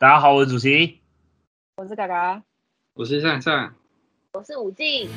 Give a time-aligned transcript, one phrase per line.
[0.00, 1.00] 大家好，我是主席，
[1.74, 2.40] 我是嘎嘎，
[2.94, 3.74] 我是善善，
[4.32, 5.10] 我是武静。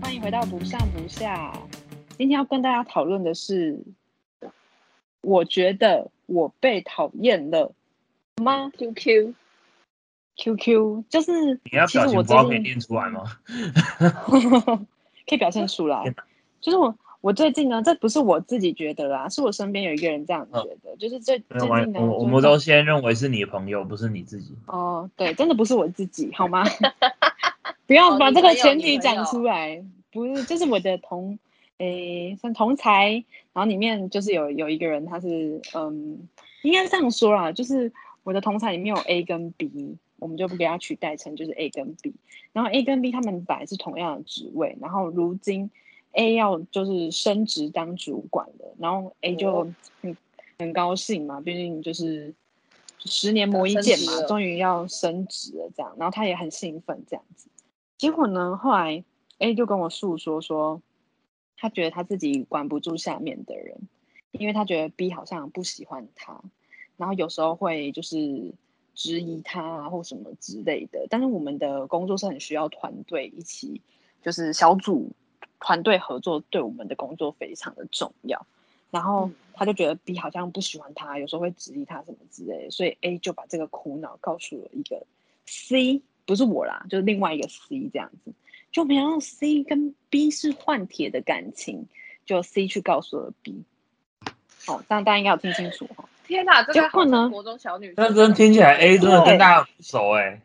[0.00, 1.52] 欢迎回到不上不下。
[2.16, 3.78] 今天要跟大家讨论的是，
[5.20, 7.74] 我觉得我被讨厌了
[8.42, 9.34] 吗？QQ
[10.36, 13.24] QQ 就是你要表情包可以念出来吗？
[15.28, 16.14] 可以表现出来，
[16.66, 24.52] 就是我我最近呢，这不是我自己觉得啦，是我身边有一个人这样觉得，就是最最近呢，我我们都先认为是你的朋友，不是你自己。
[24.66, 26.64] 哦，对，真的不是我自己，好吗？
[27.86, 31.38] 不要哦把这个前提讲出来，不是，就是我的同，
[31.78, 33.12] 诶，算同才，
[33.52, 36.26] 然后里面就是有有一个人，他是，嗯，
[36.62, 37.92] 应该这样说啦，就是
[38.24, 42.12] 我的同才里面有 A 跟 B，我们就不给他取代成就是 A 跟 B，
[42.52, 45.70] 然后 A 跟 B 他们本来是同样的职位，然后如今
[46.16, 50.16] A 要就是升职当主管了，然后 A 就哦很
[50.58, 52.34] 很高兴嘛，毕竟就是
[52.98, 57.48] 十年磨一剑嘛，终于要升职了这样，然后他也很兴奋这样子。
[57.98, 59.04] 结果呢，后来
[59.38, 60.80] A 就跟我诉说说，
[61.58, 63.76] 他觉得他自己管不住下面的人，
[64.32, 66.42] 因为他觉得 B 好像不喜欢他，
[66.96, 68.54] 然后有时候会就是
[68.94, 71.06] 质疑他啊或什么之类的。
[71.10, 73.82] 但是我们的工作是很需要团队一起，
[74.22, 75.10] 就是小组
[75.60, 78.46] 团队合作，对我们的工作非常的重要。
[78.90, 85.06] 然后嗯他就觉得 B 好像不喜欢他，有时候会质疑他什么之类的，所以 A 就把这个苦恼告诉了一个
[85.46, 88.32] C，不是我啦，就是另外一个 C 这样子。
[88.70, 91.86] 就没想到 C 跟 B 是换铁的感情，
[92.26, 93.64] 就 C 去告诉了 B。
[94.66, 97.94] 哦，这样大家应该有听清楚哈、天哪，这个呢好像国中小女生。
[97.96, 100.42] 那真听起来 A 真的跟大家很不熟哎、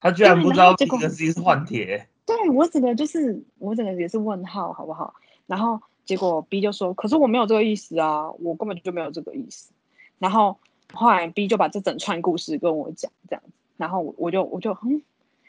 [0.00, 5.14] 他居然不知道 B 果跟 C 是换铁，对我整个就是我整个也是问号，好不好？
[5.46, 9.72] 然后结果 B 就说：“可是我没有这个意思啊，我根本就没有这个意思。”
[10.18, 10.58] 然后
[10.92, 15.02] 后来 B 就把这整串故事跟我讲，这样子，然后我我就我就嗯，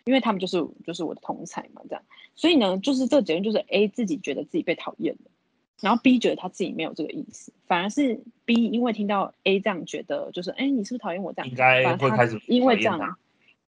[0.03, 2.03] 因为他们就是就是我的同才嘛，这样，
[2.35, 5.31] 所以呢，就是这结论就是 A 自己觉得自己被讨厌了，
[5.79, 11.47] 然后 B 觉得他自己没有这个意思，反而是 B 因为听到 A 这样觉得，就是哎，你是不是讨厌我这样？
[11.49, 13.17] 应该会开始因为这样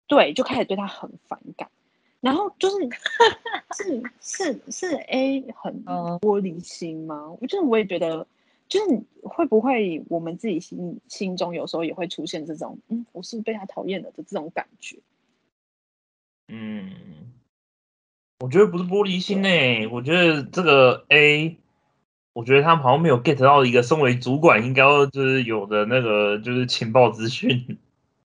[0.07, 1.69] 对，就开始对他很反感。
[2.21, 2.75] 然后就是
[3.77, 7.31] 是是是 A 很嗯玻璃心吗？
[7.39, 8.27] 我就是我也觉得，
[8.67, 14.97] 就是会不会我们自己心心中有时候也会出现这种，嗯，我是不是被他讨厌了的这种感觉。
[16.49, 16.91] 嗯，
[18.39, 21.57] 我觉得不是玻璃心诶、我觉得这个 A，
[22.33, 27.77] 我觉得他好像没有 get 到一个身为主管应该要就是有的那个就是情报资讯。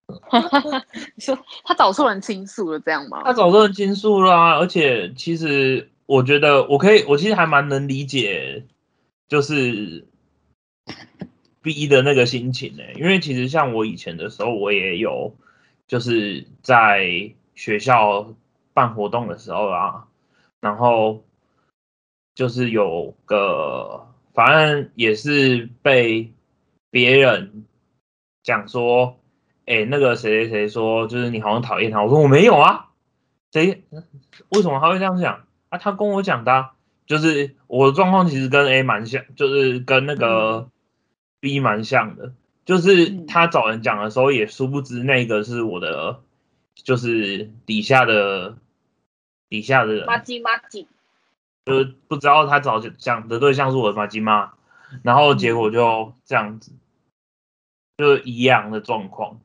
[0.06, 0.84] 哈哈哈
[1.14, 3.22] 你说他找错人倾诉了这样吗？
[3.24, 8.64] 他找错人倾诉啦、而且其实我觉得我可以，我其实还蛮能理解，
[9.28, 10.06] 就是
[11.62, 15.34] B 的那个心情呢、因为其实像我以前的时候，我也有
[15.86, 18.34] 就是在学校
[18.74, 20.06] 办活动的时候啊，
[20.60, 21.24] 然后
[22.34, 26.32] 就是有个反正也是被
[26.90, 27.64] 别人
[28.42, 29.16] 讲说，
[29.66, 32.02] 哎、那个谁谁谁说，就是你好像讨厌他。
[32.02, 32.90] 我说我没有啊，
[33.50, 33.84] 谁？
[34.50, 35.78] 为什么他会这样想啊？
[35.78, 36.72] 他跟我讲的啊、
[37.06, 40.68] 就是我的状况其实跟 A 蛮像，就是跟那个
[41.40, 42.32] B 蛮像的，
[42.64, 46.20] 就是嗯他找人讲的时候，也殊不知那个是我的，
[46.74, 48.56] 就是底下的
[49.48, 50.86] 底下的人，马吉麻吉，
[51.64, 54.52] 不知道他找讲的对象是我的马吉妈，
[55.02, 56.72] 然后结果就这样子，
[57.96, 59.40] 就是一样的状况。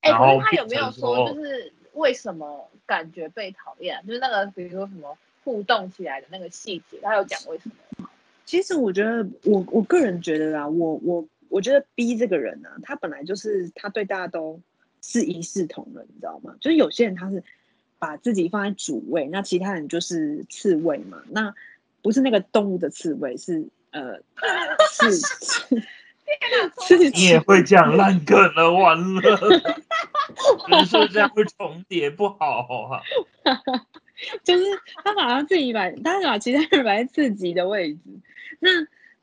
[0.00, 4.02] 哎，可是他有没有说，就是为什么感觉被讨厌？
[4.06, 8.10] 就是那个，比如说什么互动起来的那个细节，他有讲为什么吗？
[8.44, 14.60] 其实我觉得，我我个人觉得啦，我我我觉得 B 这个人呢、他本来就是他对大家都
[15.02, 16.54] 是一视同仁，你知道吗？
[16.60, 17.42] 就是有些人他是
[17.98, 21.22] 把自己放在主位，那其他人就是次位嘛。
[21.28, 21.54] 那
[22.00, 24.18] 不是那个动物的刺猬，是呃
[24.92, 25.82] 是是是
[27.14, 29.20] 你也会讲烂梗了，完了，
[30.68, 33.00] 人设这样会重叠，不好啊。
[34.42, 34.64] 就是
[35.04, 38.00] 他把他自己摆，他把其他人摆在自己的位置，
[38.58, 38.68] 那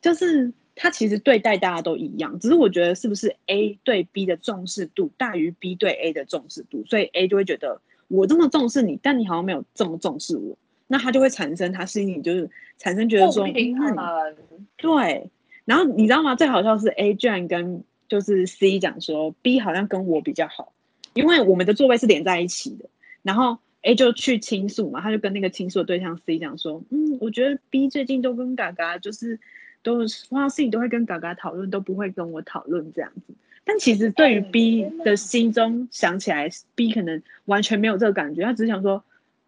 [0.02, 14.36] 就是他其实对待大家都一样，只是我觉得是不是 A 对 B 的重视度大于 B 对 A 的重视度，所以 A 就会觉得我这么重视你，但你好像没有这么重视我，那他就会产生他心里就是产生觉得不说，平嗯衡，
[14.78, 15.30] 对，
[15.66, 16.36] 然后你知道吗？
[16.36, 20.72] 最好笑是 A 居然跟就是 C 讲说 B 好像跟我比较好，
[21.14, 22.86] 因为我们的座位是连在一起的。
[23.24, 29.40] 然后 A 就去倾诉嘛，他就跟那个倾诉的对象 C 讲说，嗯，我觉得 B 最近都跟嘎嘎就是
[29.82, 29.98] 都
[30.30, 33.34] 碰到事情都会跟嘎嘎讨论，都不会跟我讨论这样子。
[33.64, 39.04] 但其实对于哎 B 的心中想起来，B 可能完全没有这个感觉，他只是想说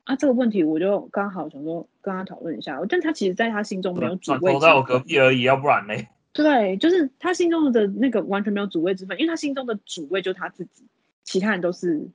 [0.07, 5.00] 啊这个问题我就刚好想说跟他讨论一下，但他其实在他心中没有主转谓之头在我隔。
[5.00, 5.94] 壁而已，要不然呢，
[6.31, 10.86] 对，就是他心中的那个完全没有主位之分，因为他心中的主位就是他自己，
[11.25, 12.07] 其他人都是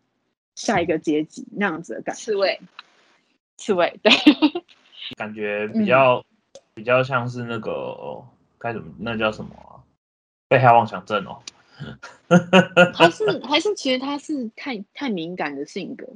[0.54, 2.20] 下一个阶级那样子的感觉。
[2.22, 2.60] 刺猬，
[3.58, 4.10] 刺猬，对，
[5.16, 6.24] 感觉嗯比较、
[6.74, 8.24] 比较像是那个
[8.58, 9.84] 该怎么那叫什么啊？
[10.48, 11.42] 被害妄想症哦。
[12.94, 16.06] 他是还是其实他是太太敏感的性格。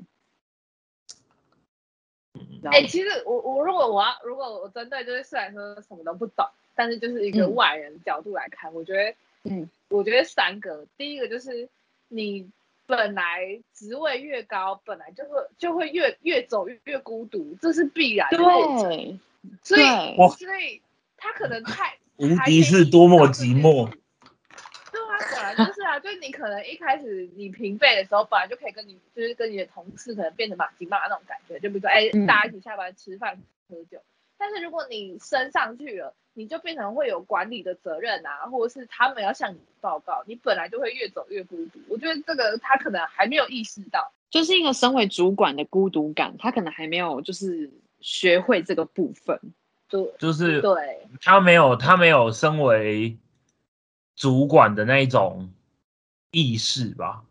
[2.62, 9.14] 然后哎、其实我我如果我要如果我针对就是虽然说什么都不懂，但是就是一个嗯外人角度来看，我觉得
[9.44, 11.68] 嗯我觉得三个，第一个就是
[12.08, 12.50] 你
[12.86, 18.38] 本来职位越高，本来就会就会越越走越越孤独，这是必然的。
[18.38, 19.18] 对
[19.62, 19.82] 所以
[20.16, 20.80] 所以
[21.16, 23.92] 他可能太无敌是多么寂寞。
[25.06, 33.38] 对啊，本来就是啊，就是你可能一开始你平辈的时候，本来就可以跟你就是跟你的同事可能变成马吉马那种感觉，就比如说哎、嗯大家一起下班吃饭
[33.68, 33.98] 喝酒。
[34.38, 41.78] 但是如果你升上去了，你就变成会有管理的责任啊，或者是他们要向你报告，你本来就会越走越孤独。
[41.88, 44.12] 我觉得这个他可能还没有意识到。
[44.28, 47.70] 就是一个身为主管的孤独感，他可能还没有就是
[48.00, 49.40] 学会这个部分。
[49.88, 53.16] 对就是对，他没有他没有身为
[54.16, 55.48] 主管的那一种
[56.32, 57.22] 意识吧？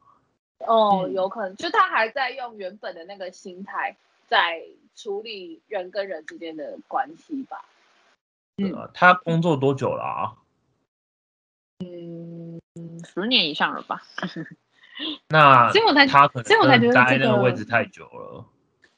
[0.59, 3.97] 哦，嗯有可能，就他还在用原本的那个心态
[4.27, 4.63] 在
[4.95, 7.65] 处理人跟人之间的关系吧。
[8.57, 10.37] 对吧他工作多久了啊？
[11.83, 12.61] 嗯，
[13.03, 14.01] 十年以上了吧？
[15.27, 18.45] 那所以我才他可能所以我才觉得待那个这个位置太久了。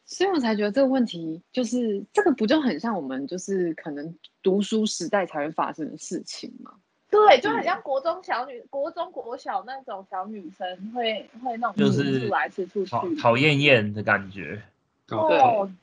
[0.06, 6.76] 所以我才觉得这个问题就是这个不就很像我们就是可能读书时代才会发生的事情吗？
[7.10, 12.92] 对，就很嗯像国中小女、国中国小那种小女生会会那种就是来吃出去。
[12.92, 14.62] 讨讨厌厌的感觉。
[15.10, 15.28] 哦，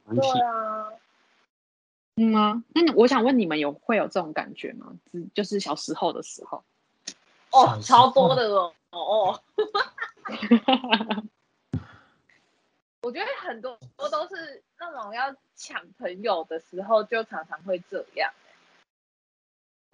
[0.06, 0.92] 对对啊，
[2.16, 2.62] 嗯吗？
[2.74, 4.92] 那我想问你们有会有这种感觉吗？
[5.10, 6.62] 只就是小时候的时候。
[7.52, 9.40] 哦，超多的哦哦。
[13.00, 18.30] 我觉得很多都是那种要抢朋友的时候，就常常会这样。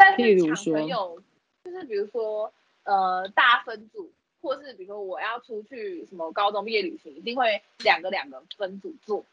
[0.01, 1.23] 但抢朋说友，
[1.63, 2.51] 就是比如说
[2.85, 4.11] 呃大分组，
[4.41, 9.25] 或是比如说我要出去什么高中毕业旅行，一定会两个两个分组做。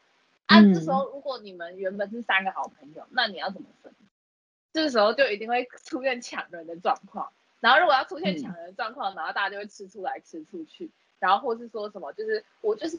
[0.47, 3.93] 啊，嗯这时候如果你们原本是三个好朋友，那你要怎么分？
[4.73, 7.31] 这时候就一定会出现抢人的状况。
[7.59, 12.97] 然后如果要出现嗯抢人的状况，然后大家就会吃出来吃出去，然后或是说什么，就是我就是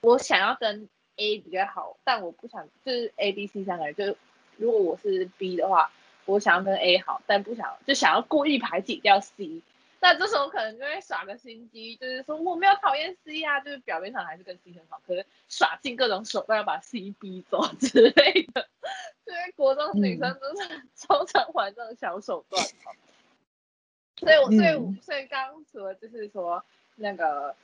[0.00, 4.16] 我想要跟 A 比较好，但我不想就是 A、B、C 三个人，就是
[4.56, 5.92] 如果我是 B 的话，
[6.26, 9.62] 我想要跟 A 好，但不想就想要故意排挤掉 C。
[10.00, 18.68] 那这时候可能就会耍个心机，就是说我没有讨厌 C 啊，就是表面上还是跟 C 很好，可是耍尽各种手段要把 C 逼走之类的。
[19.24, 22.92] 因为国中女生都是超常玩这种小手段嘛。
[24.16, 26.62] 所以我，所以我，嗯所以刚刚除了就是说
[26.96, 27.56] 那个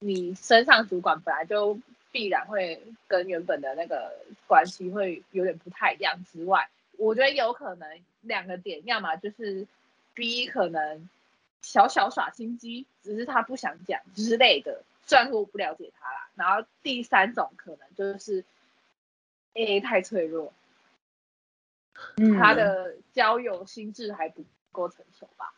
[0.00, 1.78] 你升上主管本来就
[2.12, 4.14] 必然会跟原本的那个
[4.46, 6.68] 关系会有点不太一样之外，
[6.98, 7.88] 我觉得有可能
[8.20, 9.66] 两个点，要么就是
[10.14, 11.08] B 可能
[11.62, 16.28] 小小耍心机，只是他不想讲之类的，虽然说我不了解他啦。
[16.34, 18.44] 然后第三种可能就是
[19.54, 20.52] A 太脆弱，
[22.16, 25.54] 嗯他的交友心智还不够成熟吧。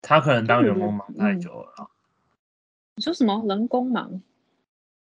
[0.00, 1.90] 他可能当员工忙太嗯久了啦。
[2.94, 4.22] 你说什么人工忙？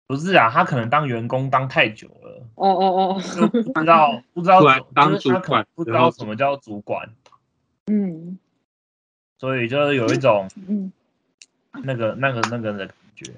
[0.09, 4.61] 不是啊，他可能当员工当太久了，哦哦哦，就不知道 不知道
[4.95, 7.11] 当就是他可能主管不知道什么叫主管，
[7.87, 8.39] 嗯
[9.39, 10.91] 所以就是有一种嗯，
[11.85, 13.33] 那个那个那个的感觉。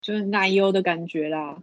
[0.00, 1.56] 就是奶油的感觉啦。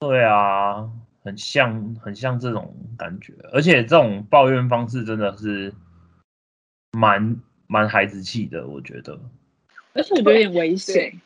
[0.00, 0.90] 对啊，
[1.24, 5.72] 很像很像这种感觉，而且这种抱怨方式真的是
[6.92, 9.18] 蛮蛮孩子气的，我觉得。
[9.94, 11.20] 而且我觉得有点危对险，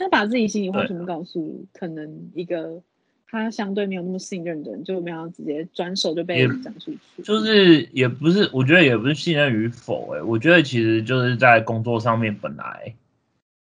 [0.00, 2.82] 就把自己心里话全部告诉可能一个
[3.28, 7.22] 他相对没有那么信任的人，就没有直接转手就被也讲出去。
[7.22, 12.94] 就是也不是，我觉得也不是信任与否、欸，我觉得其实就是在工作上面本来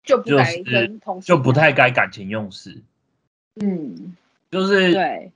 [0.03, 2.81] 就不该就是跟同事就不太该感情用事，
[3.61, 4.15] 嗯，
[4.49, 5.31] 就是对，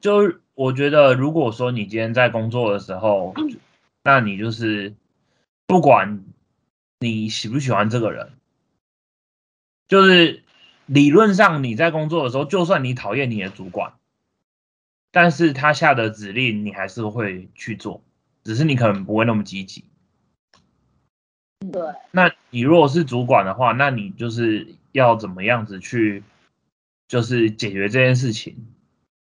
[0.00, 3.56] 就我觉得，如果说你今天在工作的时候，嗯
[4.04, 4.94] 那你就是
[5.66, 6.24] 不管
[7.00, 8.30] 你喜不喜欢这个人，
[9.92, 10.42] 就是
[10.86, 13.92] 理论上你在工作的时候，就算你讨厌你的主管，
[15.10, 18.02] 但是他下的指令你还是会去做，
[18.42, 19.84] 只是你可能不会那么积极。
[21.70, 26.22] 对，那你如果是主管的话，那你就是要怎么样子去，
[27.06, 28.56] 就是解决这件事情？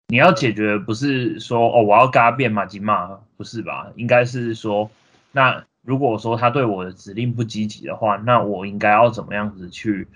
[0.07, 3.91] 你要解决不是说哦，我要跟他变马吉嘛，不是吧？
[3.97, 4.89] 应该是说，
[5.33, 10.07] 那如果说他对我的指令不积极的话，那我应该要怎么样子去，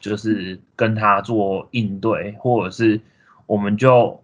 [0.00, 3.00] 就是跟他做应对，或者是
[3.46, 4.22] 我们就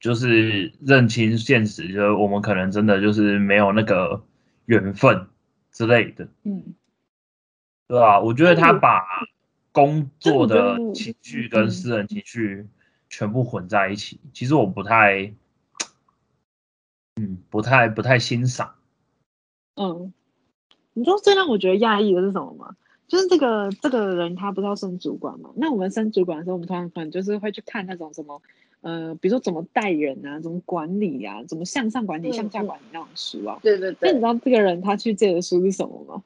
[0.00, 4.24] 就是认清现实，就是我们可能真的就是没有那个
[4.66, 5.28] 缘分
[5.72, 6.28] 之类的。
[6.42, 6.74] 嗯，
[7.88, 9.04] 对啊，我觉得他把
[9.72, 12.66] 工作的情绪跟嗯私人情绪
[13.08, 15.32] 全部混在一起，其实我不太，
[17.16, 18.74] 嗯，不太不太欣赏。
[19.76, 20.12] 嗯，
[20.94, 22.76] 你知道最让我觉得讶异的是什么吗？
[23.08, 25.50] 就是这个这个人他不是要升主管嘛？
[25.56, 28.42] 那我们升主管的时候，我们通常可能就是会去看那种什么，
[28.80, 33.58] 呃，比如说怎么带人啊，怎么管理啊，怎么向上管理、嗯向下嗯管理那种书啊。
[33.62, 36.22] 对对对，那你知道这个人他去借的书是什么吗？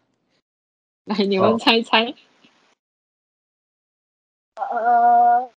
[1.05, 2.15] 来，你们哦猜猜。
[4.57, 5.51] 呃，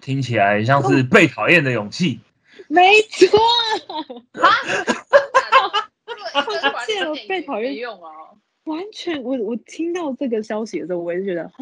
[0.00, 2.20] 听起来像是被讨厌的勇气。
[2.68, 3.38] 没错，
[4.32, 4.48] 他
[6.86, 8.38] 借了被讨厌用哦。
[8.64, 11.52] 完全，我我听到这个消息的时候，我也是觉得啊，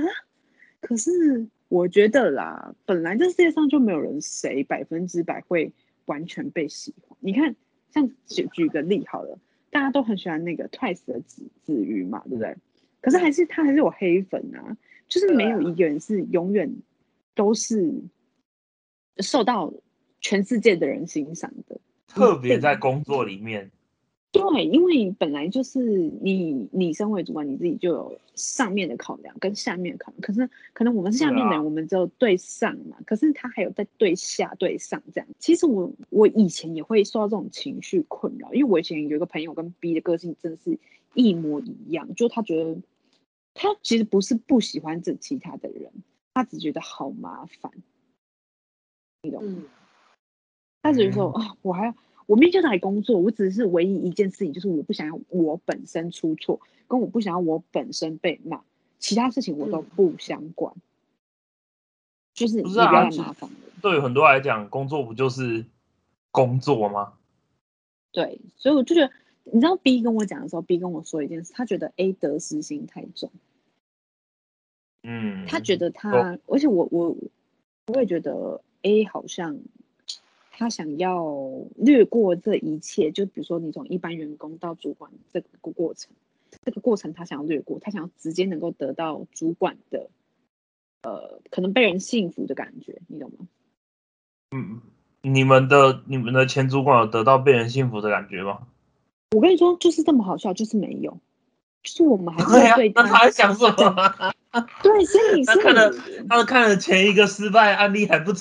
[0.80, 5.73] 可是我觉得啦，本来这世界上就没有人谁百分之百会
[6.07, 7.16] 完全被喜欢。
[7.21, 7.57] 你看，
[7.90, 9.38] 像举举个例好了，
[9.71, 12.57] 大家都很喜欢那个 Twice 的子子瑜嘛，对不对？
[13.00, 14.76] 可是还是他还是有黑粉啊，
[15.09, 16.71] 就是没有一个人是永远
[17.35, 17.95] 都是
[19.19, 19.73] 受到
[20.21, 21.80] 全世界的人欣赏的。
[22.07, 23.71] 特别在工作里面，
[24.32, 25.80] 对，因为本来就是
[26.22, 30.20] 你，你身为主管，你自己就有上面的考量跟下面的考量。
[30.20, 32.96] 可是可能我们是下面的人，啊我们只有对上嘛。
[33.04, 35.28] 可是他还有在对下、对上这样。
[35.40, 40.78] 其实我我以前也会受到这种情绪困扰，因为我以前有一个朋友跟 B 的个性真的是
[41.14, 42.80] 一模一样，就他觉得
[43.54, 45.90] 他其实不是不喜欢这其他的人，
[46.34, 47.72] 他只觉得好麻烦。
[49.22, 49.64] 嗯，
[50.82, 51.94] 他只是说啊，我还要
[52.30, 58.62] 我明天就来工作，我只是唯一一件事情，就是我不想要我本身出错，跟我不想要我本身被骂，
[59.00, 60.72] 其他事情我都嗯不相关。
[62.32, 63.80] 就是你不不要是啊其来麻烦我。
[63.82, 65.64] 对于很多来讲，工作不就是
[66.30, 67.14] 工作吗？
[68.12, 73.32] 对，所以我就觉得，你知道 B 跟我讲的时候，B 跟我说一件事，他觉得 A 得失心太重，
[75.02, 77.16] 嗯，他觉得他，而且我我
[77.88, 79.58] 我也觉得 A 好像
[80.60, 81.26] 他想要
[81.74, 86.12] 略过这一切，就比如说你从一般员工到主管这个过程，
[86.62, 90.10] 这个过程他想要略过，他想要直接能够得到主管的，
[91.02, 93.48] 呃，可能被人信服的感觉，你懂吗？
[94.50, 94.82] 嗯，
[95.22, 98.68] 你们的你们的前主管有得到被人幸福的感觉吗？
[99.34, 101.18] 我跟你说，就是这么好笑，就是没有，就
[101.82, 104.32] 是我们还是对啊会对，那他在想什么？
[104.82, 108.32] 对，所以他看了是他看了前一个失败案例还不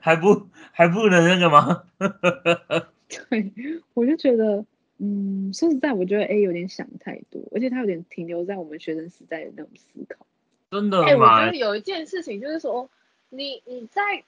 [0.00, 1.82] 还不还不能那个吗？
[3.30, 3.52] 对，
[3.94, 4.64] 我就觉得，
[4.98, 10.24] 嗯，说实在，我觉得 A 有点想太多，而且他有点停留在我们学生时代的那种思考。
[10.70, 11.54] 真的哎、我觉得？
[11.56, 12.88] 有一件事情就是说，
[13.30, 14.22] 你你在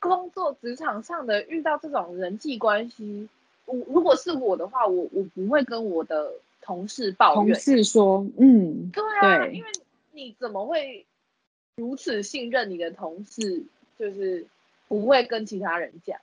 [0.00, 3.28] 工作职场上的遇到这种人际关系，
[3.66, 7.54] 我如果是我的话，我我不会跟我的同事抱同。
[7.54, 9.68] 事说，嗯，对啊，对因为
[10.12, 11.04] 你怎么会
[11.76, 13.66] 如此信任你的同事，
[13.98, 14.46] 就是
[14.88, 16.18] 不会跟其他人讲？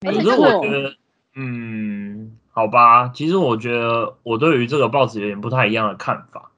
[0.00, 0.96] 可是，我觉得，
[1.34, 6.52] 嗯，好吧，其实我觉得我对于这个报纸有点不太一样的看法。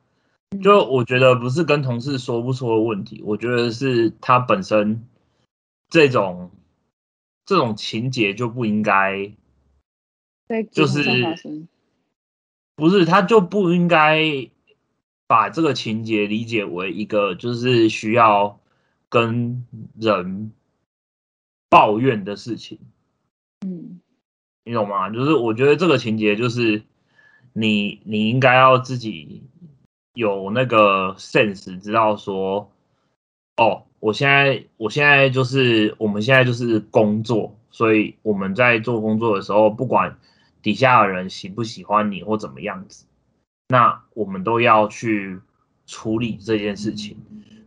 [0.62, 5.06] 就我觉得不是跟同事说不说的问题，我觉得是他本身
[5.88, 6.50] 这种
[7.46, 9.32] 这种情节就不应该，
[10.48, 11.00] 在就是
[12.80, 14.48] 不是他就不应该
[15.26, 18.58] 把这个情节理解为一个就是需要
[19.10, 19.66] 跟
[19.98, 20.50] 人
[21.68, 22.78] 抱怨的事情。
[23.66, 24.00] 嗯，
[24.64, 25.10] 你懂吗？
[25.10, 26.82] 就是我觉得这个情节就是
[27.52, 29.42] 你你应该要自己
[30.14, 32.72] 有那个 sense，知道说，
[33.58, 40.18] 哦，我现在我现在就是我们现在就是工作，所以我们在做工作的时候，不管
[40.62, 43.06] 底下的人喜不喜欢你或怎么样子，
[43.68, 45.40] 那我们都要去
[45.86, 47.16] 处理这件事情。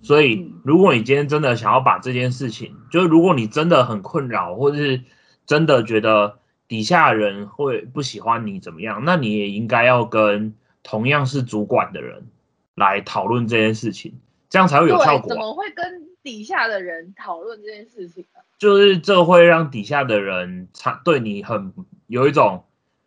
[0.02, 5.02] 所以嗯，如果你今天真的想要把这件事情，就是如果你真的很困扰，或者是
[5.46, 12.28] 真的觉得底下人会不喜欢你怎么样，那你也应该要跟同样是主管的人
[12.76, 14.20] 来讨论这件事情，
[14.50, 15.38] 这样才会有效果，怎。
[15.38, 15.86] 么会跟
[16.22, 18.44] 底下的人讨论这件事情啊？
[18.58, 21.74] 就是这会让底下的人他对你很
[22.08, 22.66] 有一种，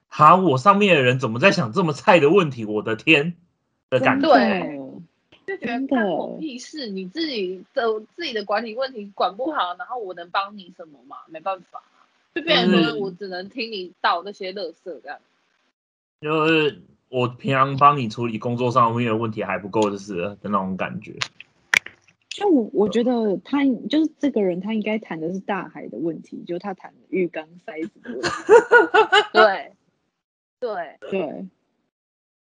[0.09, 2.65] 哈，我上面的人怎么在想这么菜的问题？
[2.65, 3.35] 我的天
[3.91, 4.29] 的感觉。
[4.29, 4.39] 对
[5.47, 11.17] 对，就觉得真的干我屁事，你自己的自己的管理问题管不好，然后我能帮你什么嘛？
[11.29, 11.83] 没办法，
[12.35, 15.19] 就变成说我只能听你倒那些垃圾这样。
[16.21, 21.15] 就是我平常帮你处理工作上面的问题还不够，就是的那种感觉。
[22.31, 28.29] 就我我觉得他就是这个人，他应该谈的是大海的问题，就他谈浴缸塞子的问题。
[29.33, 29.73] 对，
[30.59, 31.47] 对，对。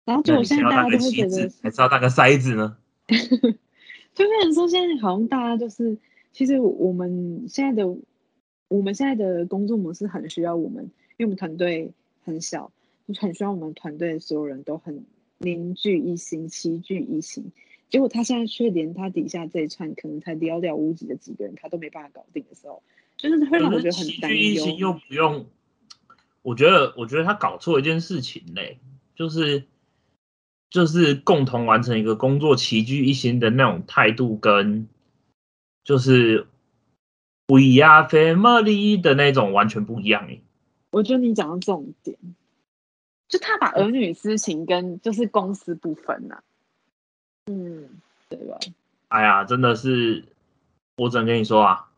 [0.06, 2.78] 然后结那你果现在大家都会觉得还是要当个筛子呢？
[3.08, 5.98] 就变成说，现在好像大家就是，
[6.32, 7.98] 其实我们现在的
[8.70, 10.86] 我们现在的工作模式很需要我们，
[11.18, 11.92] 因为我们团队
[12.24, 12.72] 很小，
[13.08, 15.06] 就很需要我们团队所有人都很
[15.38, 17.52] 凝聚一心，齐聚一心。
[17.90, 22.82] 结果他现在却连他底下这一串可能才寥寥无几的几个人，他都没办法搞定的时候，
[23.18, 25.00] 就是会让我觉得很担齐聚一心又忧。
[25.08, 25.46] 不用，
[26.48, 28.80] 我觉得，我觉得他搞错一件事情嘞，
[29.18, 29.66] 就是
[30.70, 34.88] 就是共同完成一个工作，齐聚一心的那种态度，跟
[35.84, 36.48] 就是
[37.50, 40.42] We are family 的那种完全不一样诶。
[40.92, 42.18] 我觉得你讲到重点，
[43.28, 46.42] 就他把儿女私情跟就是公私不分呐、
[47.48, 47.90] 嗯，
[48.30, 48.58] 对吧？
[49.10, 50.24] 哎呀，真的是，
[50.96, 51.90] 我只能跟你说啊，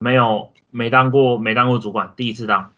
[0.00, 2.73] 没有没当过没当过主管，第一次当，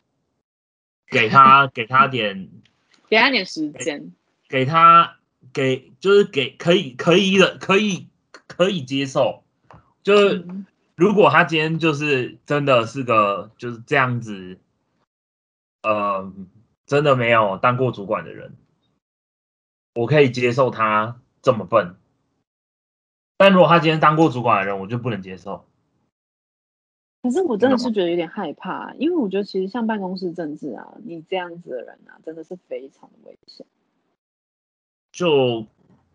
[1.08, 2.48] 给他 给他点
[3.08, 4.12] 给他点时间。
[4.48, 5.16] 给他
[5.52, 8.08] 给就是给可以可以的可以
[8.46, 9.42] 可以接受，
[10.04, 14.58] 就是嗯如果他今天就是真的是个就是这样子，
[15.82, 16.32] 呃，
[16.86, 18.54] 真的没有当过主管的人，
[19.94, 21.96] 我可以接受他这么笨，
[23.36, 25.68] 但如果他今天当过主管的人，我就不能接受。
[27.26, 33.66] 可是我真的是觉得有点害怕，因为我觉得其实像办公室政治啊，你这样子的人啊，真的是非常的危险。
[35.10, 35.66] 就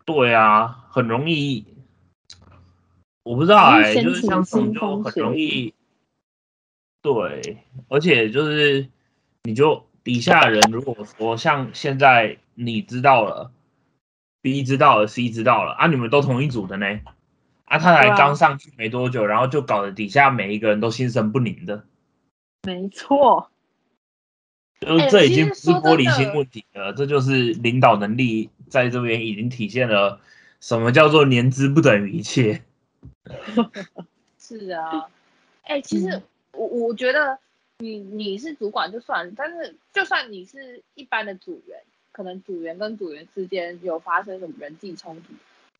[0.06, 1.66] 对啊，很容易，
[3.24, 5.74] 我不知道哎、就是像这种就很容易，
[7.02, 8.88] 对，而且就是
[9.42, 13.52] 你就底下人如果说像现在你知道了
[14.40, 16.86] ，B 知道了，C 知道了啊，你们都同一组的呢，
[17.72, 21.86] 啊，他才刚上去没多久，然后就搞得底下每一个人都心神不宁的，
[22.64, 23.50] 没错，
[24.78, 30.20] 就这已经不是玻璃心问题了，这就是领导能力在这边已经体现了
[30.60, 32.62] 什么叫做年资不等于一切。
[34.38, 35.08] 是啊。
[35.62, 37.38] 哎、其实嗯我我觉得
[37.78, 41.78] 你你是主管就算了，但是就算你是一般的组员，
[42.12, 45.32] 可能组员跟组员之间有发生什么人际冲突，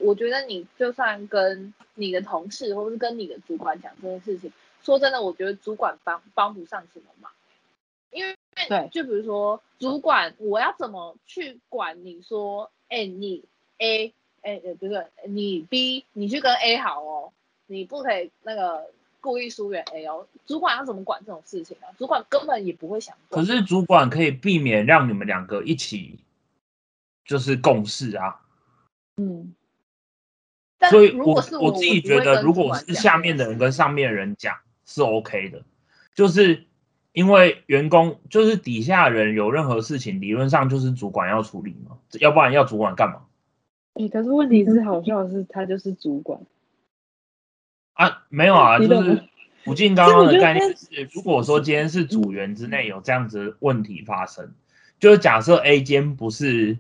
[0.02, 7.30] 我觉得你就算跟你的同事或是跟你的主管讲这件事情，说真的，我觉得主管帮帮不上什么忙，
[8.10, 8.36] 因为
[8.68, 13.44] 对就比如说主管，我要怎么去管你说，哎、你
[13.78, 14.12] A，
[14.42, 17.32] 哎、呃不是你 B，你去跟 A 好哦，
[17.66, 21.86] 你不可以那个故意疏远 A 哦，主管要怎么管这种事情啊？
[21.96, 23.16] 主管根本也不会想。
[23.30, 26.18] 可是主管可以避免让你们两个一起
[27.24, 28.40] 就是共事啊，
[29.16, 29.61] 嗯，但
[30.90, 35.62] 所以我如果是我自己觉得，如果是下面的人跟上面的人讲是 OK 的，
[36.14, 36.64] 就是
[37.12, 43.22] 因为员工就是底下人有任何事情，理论上就是主管要处理嘛，要不然要主管干嘛？
[43.94, 46.40] 哎、可是问题是好笑的是，他就是主管，
[47.92, 48.24] 啊？
[48.30, 49.22] 没有啊，就是
[49.66, 54.54] 吴静刚刚的概念所是，如果说今天是组员之内有这样子问题发生，
[54.98, 56.78] 就是假设 A 间不是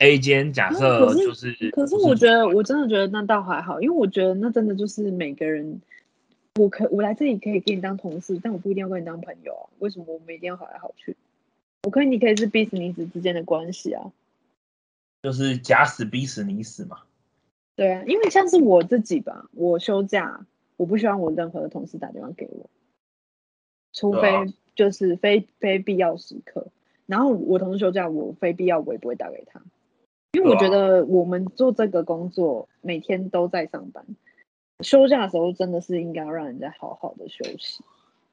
[0.00, 5.80] A 间，假啊设就是可是我觉得，我真的觉得那倒还好，因为我觉得那真的就是每个人，
[6.58, 9.64] 我可我来这里可以跟你当同事，但我不一定要跟你当朋友啊。
[9.78, 11.14] 为什么我们一定要好来好去？
[11.82, 14.10] 我可以，你可以是 business 之间的关系啊。
[15.22, 17.02] 就是假死逼死你死嘛。
[17.76, 20.46] 对啊，因为像是我自己吧，我休假，
[20.78, 22.70] 我不希望我任何的同事打电话给我，
[23.92, 24.30] 除非
[24.74, 26.68] 就是非非必要时刻。
[27.04, 29.60] 然后我同事休假，我非必要我也不会打给他，
[30.32, 34.04] 因为我觉得我们做这个工作每天都在上班，
[34.80, 37.82] 休假的时候真的是应该要让人家好好的休息，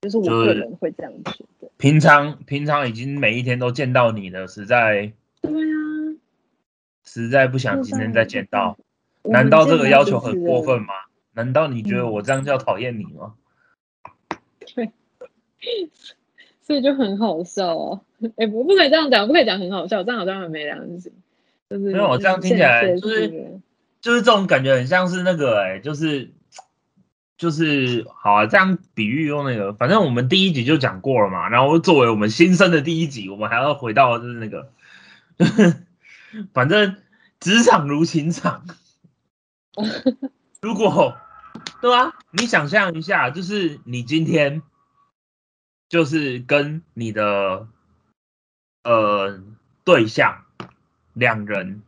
[0.01, 1.69] 就是我就是个人会这样觉得。
[1.77, 6.17] 平常平常已经每一天都见到你了，实在对啊，
[7.03, 8.77] 实在不想今天再见到。
[9.23, 10.93] 难道这个要求很过分吗？
[11.33, 13.35] 难道你觉得嗯我这样叫讨厌你吗？
[14.75, 14.91] 对
[16.61, 18.01] 所以就很好笑哦。
[18.37, 21.11] 哎、不不可以这样讲，不可以讲很好笑，这样好像很没良心。
[21.69, 23.59] 就是没有这样听起来就是
[23.99, 26.31] 就是这种感觉很像是那个哎、就是
[27.37, 34.71] 就是好啊，这样比喻用那个，反正我们第一集就讲过了嘛，然后作为我们新生的第一集，我们还要回到就是那个，
[36.53, 36.95] 反正
[37.39, 38.65] 职场如情场，
[40.61, 41.15] 如果
[41.79, 44.63] 对啊，你想象一下，就是你今天
[45.89, 47.67] 就是跟你的
[48.83, 49.39] 呃
[49.83, 50.43] 对象
[51.17, 51.81] 两人，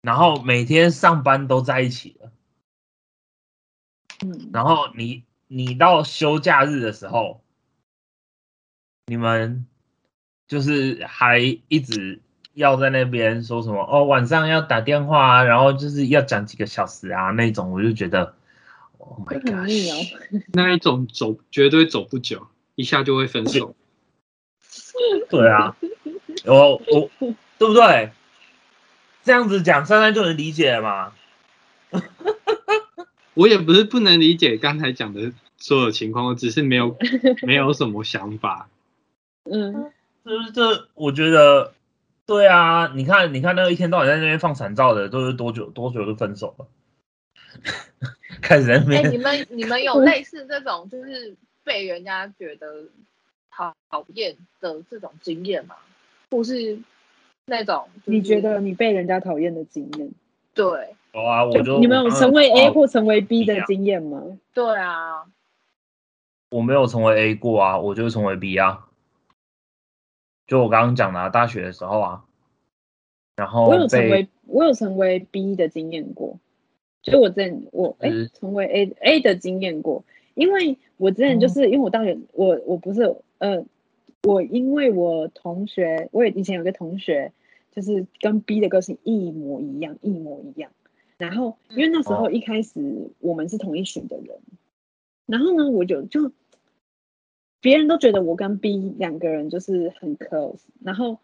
[0.00, 2.32] 然后每天上班都在一起了，
[4.24, 7.42] 嗯，然后你你到休假日的时候，
[9.06, 9.66] 你们
[10.48, 12.20] 就是还一直
[12.54, 18.34] 要在那边说什么哦，晚上要打电话啊，然后就是要讲几个小时啊那种，我就觉得
[18.96, 19.68] ，Oh my god，。
[20.54, 23.76] 那一种走绝对走不久，一下就会分手。
[25.28, 25.76] 对啊，
[26.46, 27.10] 我我
[27.58, 28.10] 对不对？
[29.22, 31.12] 这样子讲，珊珊就能理解了嘛？
[33.34, 36.96] 我也不是不能理解刚才讲的所有情况，我只是没有
[37.42, 38.68] 没有什么想法。
[39.44, 39.92] 嗯，
[40.24, 41.74] 就是这，我觉得，
[42.24, 46.66] 对啊，你看，你看那个一天到晚在那边放惨照的，都是多久多久就分手了？
[48.42, 52.84] 开始在那哎、边，你们你们有类似这种就是被人家觉得
[53.50, 53.74] 讨
[54.14, 55.74] 厌的这种经验吗？
[56.30, 56.78] 或是
[57.46, 60.10] 那种、就是你觉得你被人家讨厌的经验，
[60.54, 60.66] 对。
[61.14, 64.22] 有啊，我就你们有成为 A 哦或成为 B 的经验吗？
[64.52, 65.24] 对啊，
[66.50, 68.86] 我没有成为 A 过啊，我就成为 B 啊。
[70.46, 72.24] 就我刚刚讲的、啊，大学的时候啊，
[73.34, 76.38] 然后我有成为我有成为 B 的经验过，
[77.02, 80.04] 就我之前我哎、是成为 A A 的经验过，
[80.34, 83.64] 因为我之前就是、因为我大学我我不是呃
[84.22, 87.32] 我因为我同学我也以前有个同学
[87.76, 90.70] 就是跟 B 的个性一模一样一模一样，
[91.18, 92.30] 然后因为那时候哦。
[92.30, 94.38] 一开始我们是同一群的人，
[95.26, 96.32] 然后呢我就就
[97.60, 101.18] 别人都觉得我跟 B 两个人就是很 close，然后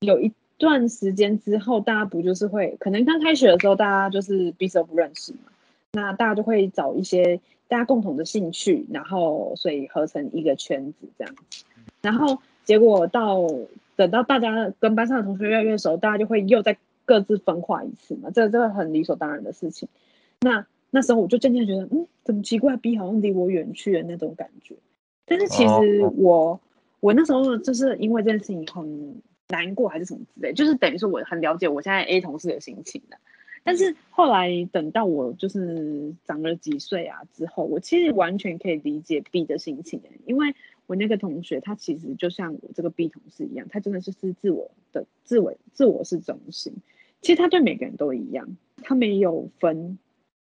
[0.00, 5.52] 有一段时间之后，大家不就是会可能刚开学的时候，大家就是彼此都不认识嘛，
[5.92, 11.64] 那大家就会找一些大家共同的兴趣，然后所以合成一个圈子这样子，
[12.00, 13.46] 然后结果到
[14.00, 19.90] 等到大家跟班上的同学越来越熟，大家就会又再各自分化一次嘛，这这个很理所当然的事情。
[20.40, 24.74] 那那时候我就渐渐觉得，嗯，怎么奇怪，B 好像离我远去的那种感觉。
[25.26, 26.60] 但是其实哦我、
[27.00, 33.18] 我那时候就是因为这件事情很难过还是什么之类，就是等于说我很了解我现在 A 同事的心情的。
[33.62, 40.54] 但是后来等到我就是长了几岁啊之后，我其实完全可以理解 B 的心情的，因为
[40.90, 46.72] 我那个同学他其实就像我这个 B 同事一样，他真的是是自我的自我自我是中心。
[47.20, 50.00] 其实他对每个人都一样，他没有分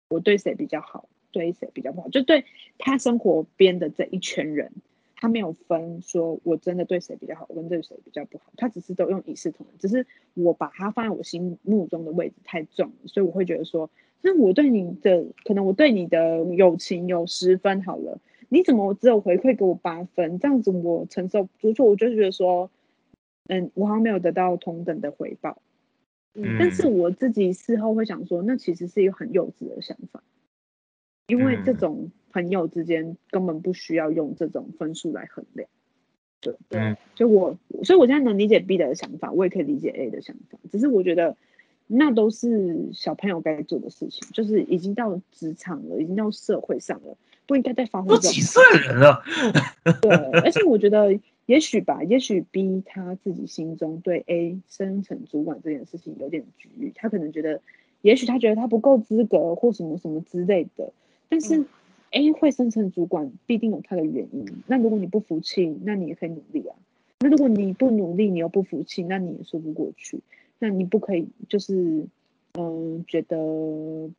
[0.07, 2.45] 我对谁比较好，对谁比较不好，就对
[2.77, 4.71] 他生活边的这一圈人，
[5.15, 10.05] 他没有分说我真的对谁比较好，我跟对谁比较不好，他只是都用一视同仁，只是
[10.35, 13.89] 我把他放在我心目中的位置太重了，所以我会觉得说，
[14.21, 20.39] 那我对你的可能我对你的友情有十分好了，你怎么只有回馈给我八分？
[20.39, 22.69] 这样子我承受不住，我就觉得说，
[23.47, 25.61] 嗯，我好像没有得到同等的回报。
[26.37, 30.21] 嗯但是我自己事后会想说，那其实是一个很幼稚的想法，
[31.27, 35.69] 因为这嗯种朋友之间根本不需要用这种分数来衡量。
[36.41, 41.37] 对，嗯就我，所以我现在能理解 B 的想法，我也可以理解 A 的想法，只是我觉得
[41.87, 49.21] 那都是小朋友该做的事情，就是已经到职场了，已经到社会上了，不应该再发挥这种都几岁人了，
[50.01, 57.61] 对，而且我觉得也许吧，也许 B 他自己心中对 A 升成主管这件事情有点局域，他可能觉得，
[58.01, 60.91] 也许他觉得他不够资格或什么什么之类的，
[61.29, 61.65] 但是嗯
[62.11, 64.45] A 会升成主管必定有他的原因。
[64.67, 66.75] 那如果你不服气，那你也可以努力啊。
[67.19, 70.19] 那如果你不努力，你又不服气，那你也说不过去。
[70.59, 72.07] 那你不可以就是
[72.53, 74.09] 嗯，觉得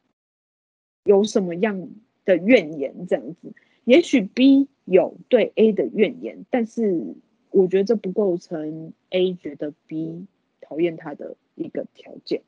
[1.05, 1.89] 有什么样
[2.27, 3.55] 的怨言这样子。
[3.85, 7.15] 也许 B 有对 A 的怨言，但是
[7.51, 10.27] 我觉得这不构成 A 觉得 B
[10.61, 12.43] 讨厌他的一个条件。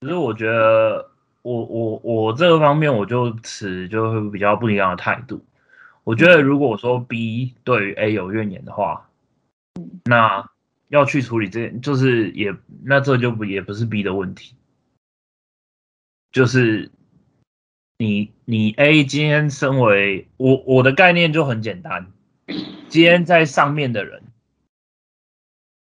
[0.00, 1.08] 可是我觉得
[1.40, 5.40] 我我我这个方面我就持就会比较不一样的态度。
[6.02, 9.08] 我觉得如果说 B 对于 A 有怨言的话，
[10.04, 10.50] 那
[10.88, 14.54] 要去处理这件，就是也那这就不也不是 B 的问题，
[16.30, 16.90] 就是
[18.04, 22.12] 你你 A 今天身为我我的概念就很简单，
[22.90, 24.24] 今天在上面的人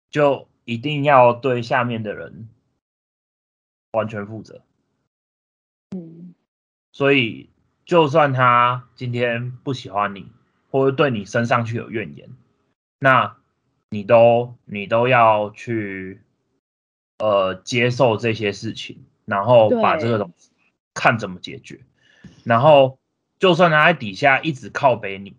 [0.08, 2.48] 就一定要对下面的人
[3.92, 4.62] 完全负责。
[5.94, 6.34] 嗯。
[6.92, 7.50] 所以
[7.84, 10.32] 就算他今天不喜欢你，
[10.70, 12.30] 或者对你升上去有怨言，
[12.98, 13.36] 那
[13.90, 16.22] 你都你都要去
[17.18, 20.50] 呃接受这些事情，然后把这个东西
[20.94, 21.80] 看怎么解决，
[22.44, 22.98] 然后
[23.38, 25.34] 就算他在底下一直靠背你，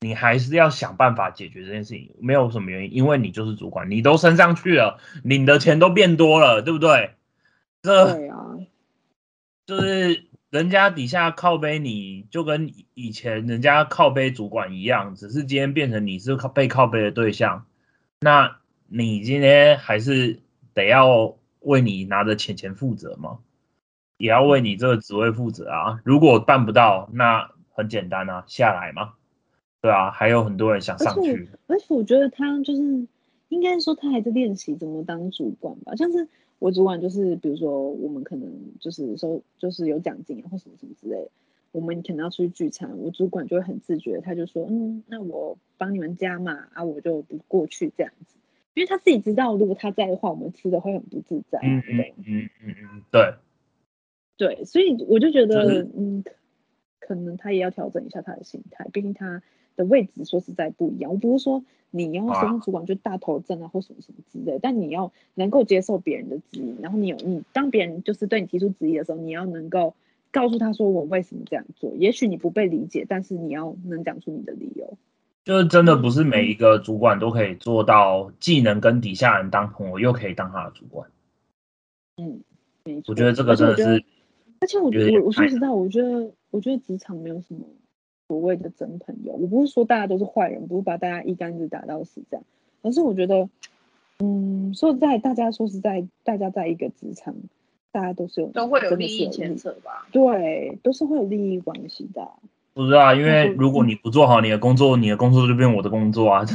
[0.00, 7.14] 你还是要想办法解决这件事情，没有什么原因，因为你就是主管，你都升上去了，领的钱都变多了，对不对？
[7.82, 8.36] 这对啊，
[9.66, 17.66] 就是人家底下靠背你，就跟以以前人家靠背主管一样，只是今天变成你是靠被靠背的对象，
[18.20, 20.40] 那你今天还是
[20.74, 23.38] 得要为你拿的钱钱负责吗？
[24.22, 26.00] 也要为你这个职位负责啊！
[26.04, 29.14] 如果办不到，那很简单啊，下来嘛，
[29.80, 33.04] 对啊，还有很多人想上去，而且我觉得他就是
[33.48, 36.28] 应该说他还在练习怎么当主管吧，像是
[36.60, 41.28] 我主管就是比如说我们可能就是收就是有奖金啊或什么什么之类的，
[41.72, 48.36] 我们可能要出去聚餐，我主管就会很自觉，他就说嗯，那我帮你们加嘛，啊我就不过去这样子，
[48.74, 53.34] 因为他自己知道如果他在的话，我们吃的会很不自在，嗯嗯嗯嗯嗯，对，
[54.36, 56.24] 对，所以我就觉得，就是嗯，
[56.98, 59.42] 可能他也要调整一下他的心态，毕竟他
[59.76, 61.12] 的位置说实在不一样。
[61.12, 69.94] 我不是说你要啊升上主管就大头症啊或什么什么之类，但你要能够接受别人的质疑，然后你有你当别人就是对你提出质疑的时候，你要能够
[70.32, 71.92] 告诉他说我为什么这样做。
[71.96, 74.96] 也许你不被理解，但是你要能讲出你的理由。
[75.44, 81.10] 就是真的不是每一个主管都可以做到，既能跟底下人当朋友，又可以当他的主管。
[82.16, 82.40] 嗯。
[83.06, 84.04] 我觉得这个真的是，
[84.62, 87.66] 而且我有点太我我说实在，我觉得我觉得职场没有什么
[88.28, 89.32] 所谓的真朋友。
[89.32, 92.44] 我不是说大家都是坏人，不是把大家一竿子打到死这样，
[92.82, 93.48] 而是我觉得，
[94.20, 97.34] 嗯，说实在，大家说实在，大家在一个职场，
[97.90, 100.06] 大家都是有都会有利益牵扯吧？
[100.12, 102.30] 对，都是会有利益关系的啊。
[102.72, 106.44] 不知道，因为嗯如果你不做好你的工作，你的工作就变我的工作啊。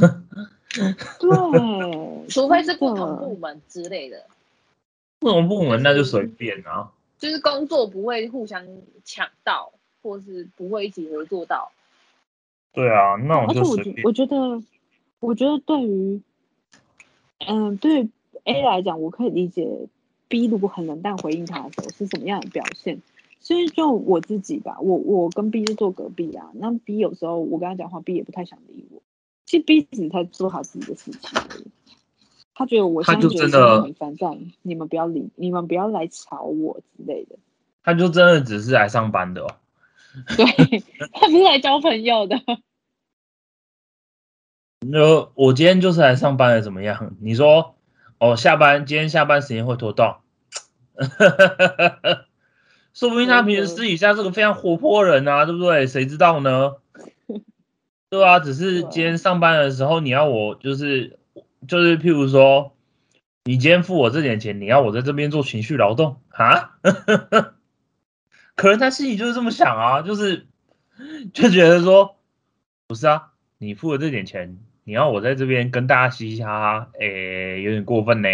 [0.72, 4.24] 对，除非是不同部门之类的，
[5.18, 6.90] 不同部门那就随便啊。
[7.18, 8.64] 就是工作不会互相
[9.04, 11.72] 抢到，或是不会一起合作到。
[12.72, 14.04] 对啊，那我而且我觉就随便。
[14.04, 14.62] 我觉得，
[15.20, 16.22] 我觉得对于，
[17.46, 18.10] 嗯，对于
[18.44, 19.88] A 来讲，我可以理解
[20.28, 23.00] B 如果很冷淡回应他的时候是什么样的表现。
[23.40, 29.00] 所以就我自己吧，我我跟 B 就坐隔壁啊，那 B 有时候我跟他讲话，B 也不太想理我。
[29.46, 31.66] 其实 B 只是在做好自己的事情而已。
[32.58, 37.36] 他觉得我他现在觉得就真的心很烦躁，你们不要理，你们不要来吵我之类的。
[37.84, 39.46] 他就真的只是来上班的哦。
[40.36, 40.44] 对
[41.12, 42.40] 他不是来交朋友的。
[44.84, 47.14] 那我今天就是来上班的，怎么样？
[47.20, 47.76] 你说
[48.18, 50.24] 哦，下班今天下班时间会拖到，
[52.92, 55.86] 说不定他平时私底下是个非常活泼人啊，对不对？
[55.86, 56.72] 谁知道呢？
[58.10, 61.20] 对啊，只是今天上班的时候，你要我就是
[61.66, 62.76] 就是，譬如说，
[63.44, 66.78] 你今天付我这点钱，你要我在这边做情绪劳动啊？
[68.54, 70.46] 可能他心里就是这么想啊，就是
[71.32, 72.16] 就觉得说，
[72.86, 78.28] 不是啊，你付了这点钱，你要我在这边跟大家嘻嘻哈哈，诶，有点过分呢。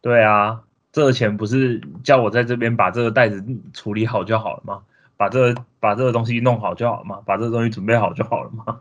[0.00, 4.82] 对啊，这个钱不是叫我在这边把这个袋子处理好就好了吗？
[5.16, 8.80] 把这个把这个东西弄好就好了嘛，把这个东西准备好就好了嘛。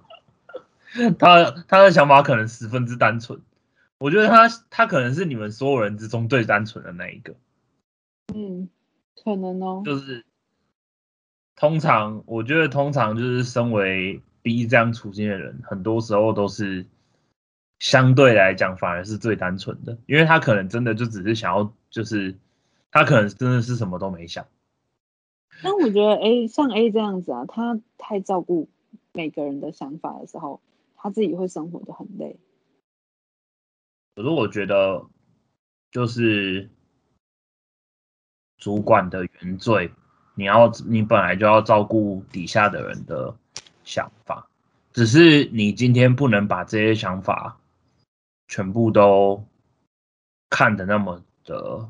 [1.19, 3.39] 他他的想法可能十分之单纯，
[3.99, 7.35] 我觉得他他可能是你们所有人之中最单纯的那一个。
[8.33, 8.69] 嗯，
[9.23, 9.83] 可能哦。
[9.85, 10.25] 就是
[11.55, 16.85] 通常，我觉得通常就是身为 B 这样处境的人，很多时候都是
[17.79, 22.35] 相对来讲反而是最单纯的，因为他可能真的就只是想要，就是
[22.91, 24.45] 他可能真的是什么都没想。
[25.63, 28.69] 但我觉得 A 像 A 这样子啊，他太照顾
[29.13, 30.61] 每个人的想法的时候，
[30.97, 32.37] 他自己会生活的很累。
[34.15, 35.05] 可是我觉得，
[35.91, 36.69] 就是
[38.57, 39.91] 主管的原罪，
[40.35, 43.37] 你要你本来就要照顾底下的人的
[43.83, 44.49] 想法，
[44.91, 47.59] 只是你今天不能把这些想法
[48.47, 49.45] 全部都
[50.49, 51.87] 看的那么的，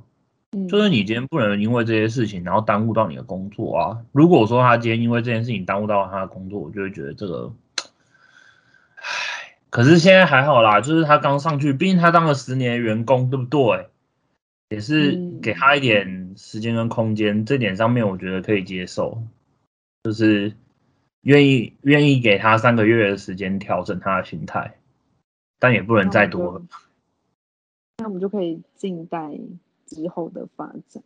[0.52, 4.06] 嗯，就是你今天不能因为这些事情然后耽误到你的工作啊。
[4.12, 7.54] 如果说他今天因为这件事情耽误到他的工作，我就会觉得这个，唉，
[9.70, 13.90] 可是现在还好啦，就是他刚上去，毕竟他当了十年的员工，对不对？
[14.70, 19.24] 也是嗯给他一点时间跟空间，这点上面我觉得可以接受，
[20.04, 20.54] 就是
[21.22, 24.76] 愿意愿意给他三个月的时间调整他的心态，
[25.60, 26.62] 但也不能再多了。
[28.00, 29.32] 那我们就可以静待
[29.86, 31.02] 之后的发展。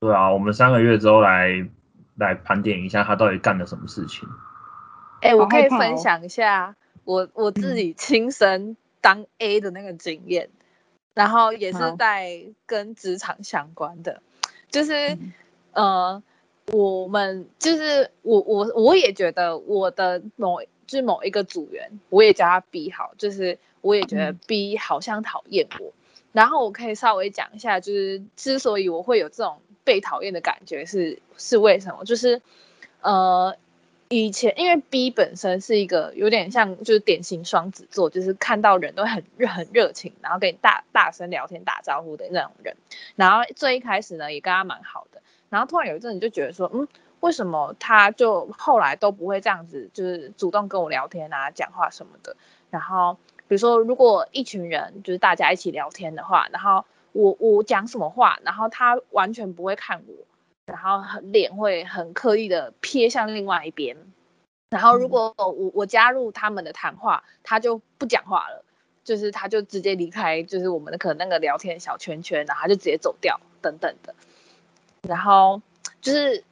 [0.00, 1.68] 对啊，我们三个月之后来
[2.16, 4.28] 来盘点一下他到底干了什么事情。
[5.20, 10.50] 哎、好我可以分享一下我我自己亲身当 A 的那个经验，
[11.14, 14.22] 然后也是在跟职场相关的，
[14.70, 15.32] 就是、嗯。
[15.72, 16.22] 呃，
[16.66, 24.40] 我们就是我我我也觉得我的某就是某一个组员，我也叫他 B 好，就是我也觉得嗯。
[24.46, 25.92] B 好像讨厌我，
[26.30, 32.40] 然后我可以稍微讲一下，就是之所以我会有这种被讨厌的感觉是是为什么，就是
[33.00, 33.56] 呃。
[34.12, 42.76] 以前因为 B 本身是一个有点像就是典型双子座，就是看到人都很热很热情，然后跟你大大声聊天打招呼的那种人。
[43.16, 46.86] 然后最一开始呢也跟他蛮好的，然后突然有一阵子就觉得说，嗯，
[47.20, 52.36] 为什么他就后来都不会这样子，就是主动跟我聊天啊、讲话什么的。
[52.68, 53.16] 然后
[53.48, 60.14] 比如说如果一群人就是大家一起聊天的话，然后我我讲什么话，然后他完全不会看我。
[60.66, 63.96] 然后很脸会很刻意的瞥向另外一边，
[64.70, 68.64] 然后如果我我加入他们的谈话，他就不讲话了，
[69.02, 74.14] 就是他就直接离开，就是我们的可能那个聊天小圈圈，然后他就直接走掉等等的，
[75.02, 75.60] 然后
[76.00, 76.44] 就是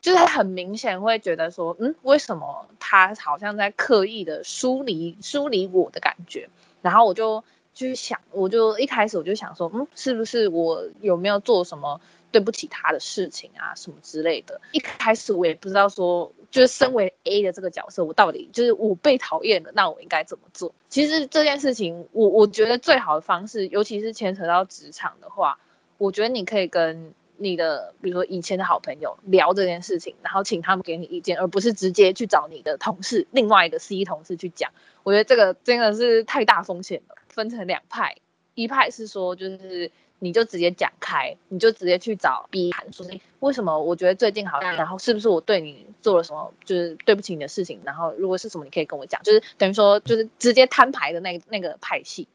[0.00, 6.48] 就是很明显会觉得说，嗯，为什么他好像在刻意的疏离疏离我的感觉，
[6.80, 12.00] 然后我就去想，我就一开始我就想说，嗯，是不是我有没有做什么？
[12.30, 14.60] 对不起他的事情啊，什么之类的。
[14.72, 20.74] 一开始我也不知道说，就是身为 A 的这个角色，我到底就是我被讨厌了，那我应该怎么做？
[20.88, 25.58] 其实这件事情，我我觉得最好的方式，尤其是牵扯到职场的话，
[25.96, 34.70] 我觉得你可以跟你的，比如说以前的好朋友聊这件事情，然后请他们给你意见，而不是直接去找你的同事，另外一个 C 同事去讲。
[35.02, 37.14] 我觉得这个真的是太大风险了。
[37.28, 38.16] 分成两派，
[38.54, 39.90] 一派是说就是。
[40.20, 43.06] 你就直接讲开，你就直接去找 B 谈，说
[43.40, 52.26] 为什么我觉得最近好像，然后是不是我对你做了什么，就是对不起你的事情，然后如果是什么，你可以跟我讲，就是等于说就是直接摊牌的那那个派系。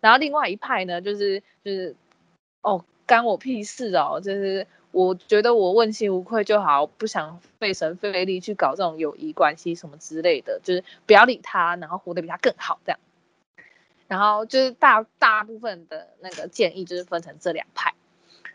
[0.00, 1.94] 然后另外一派呢，就是就是
[2.60, 12.98] 哦，干我屁事哦，就是我觉得我问心无愧就好，不想费神费力去搞这种友谊关系什么之类的，就是不要理他，然后活得比他更好这样。
[14.12, 17.94] 然后就是大大部分的那个建议就是分成这两派，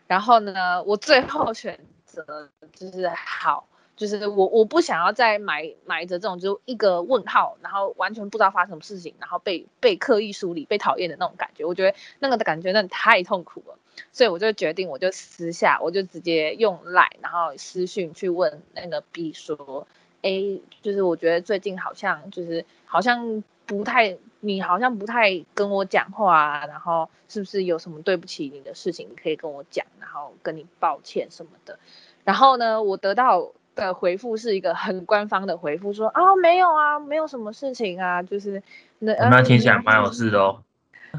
[0.06, 3.66] 然后呢，我最后选择就是好，
[3.96, 13.76] 就是我我不想要再埋埋着这种就一个问号，然后完全不知道发生什么事情，然后被被刻意梳理、被讨厌的那种感觉，我觉得那个的感觉真的太痛苦了，
[14.12, 19.88] 所以我就决定我就私下我就直接用赖，然后私讯去问那个 B 说，
[20.22, 23.42] 哎，就是我觉得最近好像就是好像。
[23.68, 31.78] 不太，你好像不太跟我讲话啊，然后是不是有什么对不起你的事情，你可以跟我讲，然后跟你抱歉什么的。
[32.24, 38.62] 然后呢，我得到的回复是一个很官方的回复，说啊没有啊，没有什么事情啊，就是
[39.00, 40.62] 那那听起来蛮有事的哦。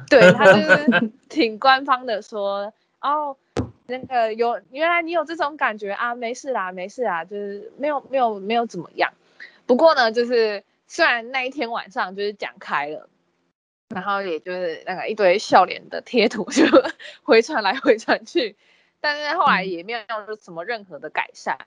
[0.10, 3.38] 对他就 是挺官方的说，哦，
[3.86, 9.12] 那个有原来你有这种感觉啊，没事啦，没事啦，就是没有没有没有怎么样。
[9.68, 10.64] 不过呢，就是。
[10.90, 13.08] 虽然那一天晚上就是讲开了，
[13.90, 16.66] 然后也就是那个一堆笑脸的贴图就
[17.24, 18.56] 回传来回传去，
[19.00, 21.60] 但是后来也没有说什么任何的改善，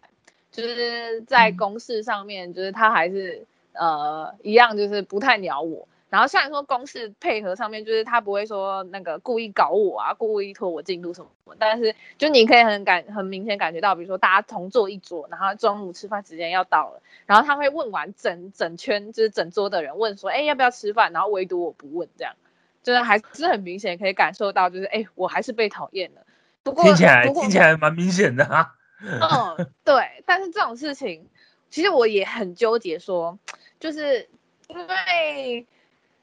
[0.50, 5.87] 就是在公事上面，就是他还是呃一样，就是不太鸟我。
[6.12, 22.35] 然后虽然说公事配合上面，就是他不会说那个故意搞我啊，故意拖我进度什么，但是就你可以很感很明显感觉到，比如说大家同坐一桌，然后中午吃饭时间要到了，然后他会问完整整圈就是整桌的人问说，哎要不要吃饭，然后唯独我不问，这样
[22.83, 26.20] 就是还是很明显可以感受到，就是哎我还是被讨厌了。
[26.62, 28.75] 不过听起来听起来蛮明显的啊。
[29.01, 31.27] 嗯，对，但是这种事情，
[31.70, 33.38] 其实我也很纠结说，
[33.81, 34.29] 就是
[34.68, 35.66] 因为。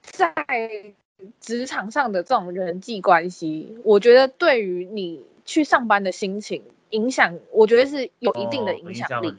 [0.01, 0.93] 在
[1.39, 9.35] 职场上的这种人际关系，我觉得对于你去上班的心情影响，我觉得是有一定的影响力。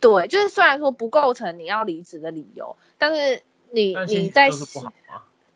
[0.00, 4.50] 对，就是虽然说不构成你要离职的理由，但是你你在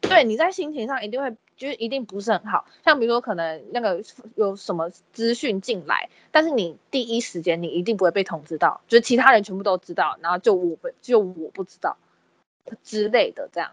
[0.00, 2.66] 对你在心情上一定会就是一定不是很好。
[2.84, 4.02] 像比如说可能那个
[4.34, 11.96] 有什么资讯进来，但是你第一时间你一定不会被通知到，就是其他人全部都知道，然后就我不就我不知道
[12.82, 13.72] 之类的这样。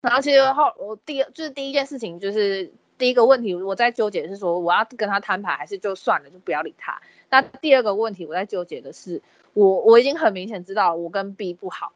[0.00, 7.00] 然后其实后我第就是第一件事情就是第一个问题我在纠结是说我要跟他摊牌还是就算了就不要理他。
[7.28, 9.22] 那第二个问题我在纠结的是
[9.52, 11.92] 我我已经很明显知道我跟 B 不好，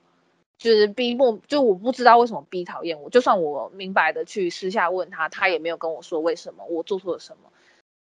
[0.59, 7.51] 就是 B 不就我不知道为什么 B 讨厌我，就算我明白的去私下问他，他也没有跟我说为什么我做错了什么。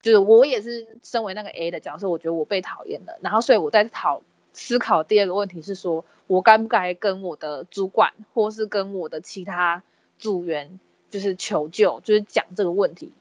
[0.02, 4.22] 就是我也是身为那个 A 的角色，我觉得我被讨厌了，然后所以我在讨
[4.54, 9.82] 思考第二个问题是说，我该不该跟我的主管或是跟我的其他
[10.20, 10.78] 组员
[11.10, 13.12] 就是求救，就是讲这个问题，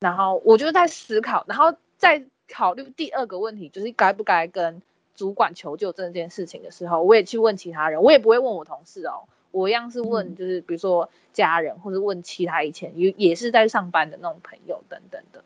[0.00, 4.82] 然后我就在思考，然后再考虑第二个问题，就是该不该跟
[5.14, 15.44] 主管求救这件事情的时候，我也去问其他人，我也不会问我同事哦，我一样是问就是比如说家人或者问其他以前也也是在上班的那种朋友等等的。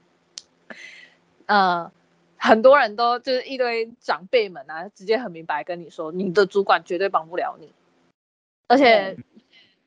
[1.47, 1.93] 呃，
[2.37, 7.73] 很多人都就是一堆长辈们啊，直接很明白跟你说，你的主管绝对帮不了你，
[8.67, 9.17] 而且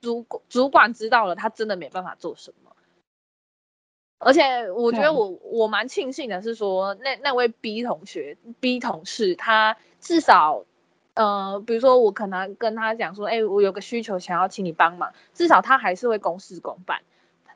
[0.04, 2.76] 主主管知道了，他真的没办法做什么。
[4.20, 10.66] 而且我觉得我我蛮庆幸的是说，那那位 B 同学 B 同事，他至少
[11.16, 17.02] 呃，比如说我可能跟他讲说，哎，我有个需求想要请你帮忙，至少他还是会公事公办。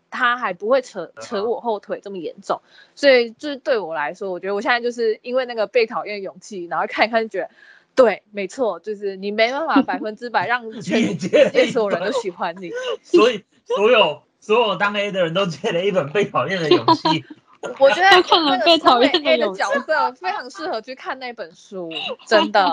[0.09, 2.61] 他还不会扯扯我后腿这么严重，
[2.95, 7.49] 所以就是对我来说，我觉得我现在就是因为那个被讨厌勇气，然后看一看就觉得，
[7.97, 12.71] 对，没错，就是你没办法百分之百让 全世界所有人都喜欢你，
[13.03, 17.25] 所以所有所有当 A 的人都借了一本被讨厌的勇气。
[17.79, 21.89] 我觉得看了被讨厌的角色非常适合去看那本书，
[22.25, 22.65] 真的，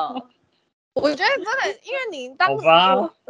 [0.93, 2.51] 我觉得真的，因为你当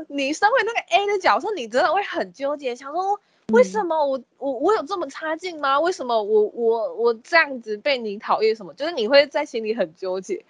[0.09, 3.19] 你身为那个 A 的角色，你真的会很纠结，想说。
[3.53, 5.79] 为什么我我我有这么差劲吗？
[5.79, 8.57] 为什么我我我这样子被你讨厌？
[8.57, 8.73] 什么？
[8.73, 10.43] 就是你会在心里很纠结，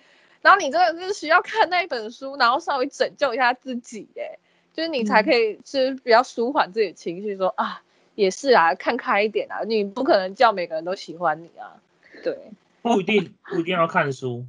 [0.45, 4.37] 然后你真的是需要看那一本书，然后稍微拯救一下自己，哎，
[4.75, 7.81] 就是你才可以是比较舒缓自己的情绪，说啊，
[8.15, 11.81] 也是啊，看开一点啊，你不可能叫每个人都喜欢你啊，
[12.23, 12.37] 对，
[12.83, 14.45] 不一定不一定要看书，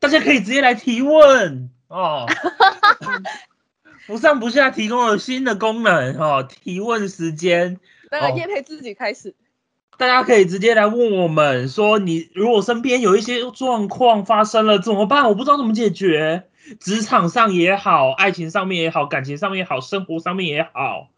[0.00, 1.70] 大家可以直接来提问。
[1.86, 2.26] 哦。
[4.06, 7.80] 不上不下提供了新的功能哈，提问时间。
[8.08, 9.34] 那个叶佩自己开始，
[9.98, 15.28] 大家可以直接来问我们说，你如果身边有一些状况发生了怎么办？
[15.28, 16.44] 我不知道怎么解决，
[16.78, 21.08] 职场上也好，爱情上面也好，感情上面也好，生活上面也好，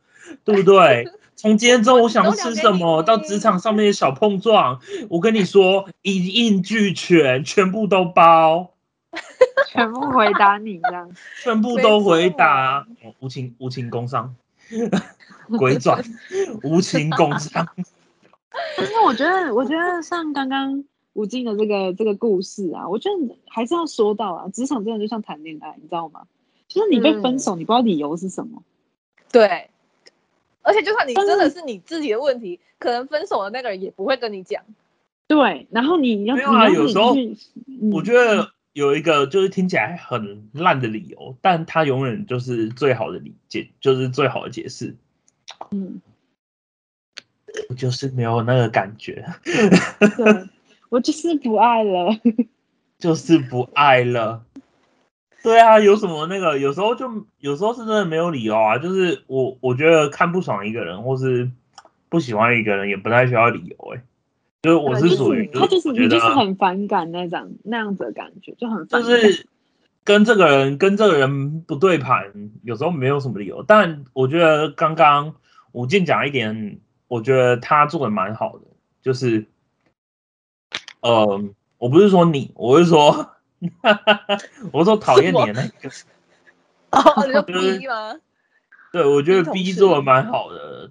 [0.44, 1.08] 对不对？
[1.34, 8.72] 从今天中午想吃什么到职场上面的小碰撞，我跟你说一应俱全，全部都包。
[9.68, 11.10] 全部回答你这样，
[11.42, 12.86] 全部都回答，
[13.20, 14.34] 无情无情工伤，
[15.58, 16.02] 鬼转
[16.62, 17.66] 无情工伤。
[18.78, 26.22] 因为我觉得，我觉得像刚刚吴静的这个这个故事啊，我觉得还是要说到啊，职场真的就像谈恋爱，你知道吗？
[26.68, 28.62] 就是你被分手，你不知道理由是什么。
[29.32, 29.70] 对，
[30.62, 34.62] 而且就算你真的是你自己的问题，可能分手的那个人也不会跟你讲。
[35.26, 37.14] 对，然后你要没有啊，有时候
[37.92, 38.50] 我觉得。
[38.74, 44.94] 有一个就是听起来很烂的理由，但他永远就是最好的理解，就是最好的解释。
[45.72, 46.00] 嗯，
[47.68, 49.24] 我就是没有那个感觉。
[49.44, 50.48] 对，
[50.88, 52.10] 我就是不爱了，
[52.98, 54.42] 就是不爱了。
[55.42, 56.58] 对啊，有什么那个？
[56.58, 58.78] 有时候就有时候是真的没有理由啊。
[58.78, 61.50] 就是我我觉得看不爽一个人，或是
[62.08, 63.94] 不喜欢一个人，也不太需要理由。
[63.94, 64.02] 哎。
[64.60, 69.46] 就是我是属于，他就是你就是很反感那种那样子的感觉，就很就是
[70.02, 73.62] 跟这个人跟这个人不对盘，有时候没有什么理由。
[73.62, 75.36] 但我觉得刚刚
[75.70, 78.64] 武进讲一点，我觉得他做的蛮好的，
[79.02, 79.44] 就是
[81.00, 81.42] 呃，
[81.78, 83.32] 我不是说你，我是说，
[84.72, 85.88] 我说讨厌你的那个，
[86.90, 88.20] 哦，你说 B 吗？
[88.92, 90.90] 对，我觉得 B 做的蛮好的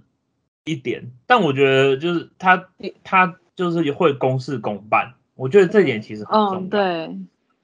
[0.66, 2.68] 一点，但我觉得就是他
[3.04, 3.38] 他。
[3.58, 6.70] 就是会公事公办，我觉得这点其实很重要。
[6.70, 7.18] 对，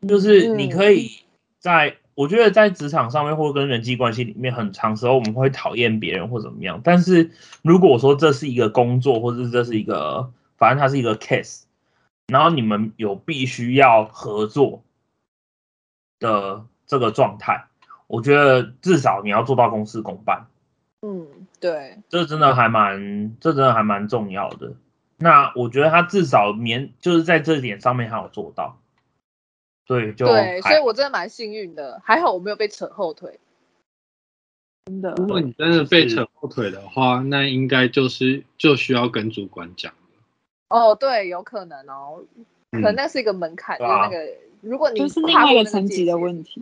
[0.08, 1.20] 就是你可以
[1.60, 6.82] 在，我觉得在职场上面或者跟人际关系里面，很长时候我们会讨厌别人或怎么样。
[6.84, 11.64] 但是如果说这是一个工作，或者这是一个，反正它是一个 case，
[12.28, 14.84] 然后你们有必须要合作
[16.20, 17.66] 的这个状态，
[18.07, 20.45] 我觉得至少你要做到公事公办。
[21.01, 21.28] 嗯，
[21.59, 24.74] 对，这真的还蛮，这真的还蛮重要的。
[25.18, 28.78] 那我觉得他至少免就是在这点上面还有做到，
[29.86, 33.39] 对，就对，所以我真的蛮幸运的，还好我没有被扯后腿。
[34.86, 39.93] 真的，如果你真的被扯后腿的话，那应该就是就需要跟主管讲
[40.69, 42.23] 哦，对，有可能哦，
[42.71, 44.27] 可能那是一个门槛，就是那个
[44.61, 46.61] 如果你就是另外一个层级的问题。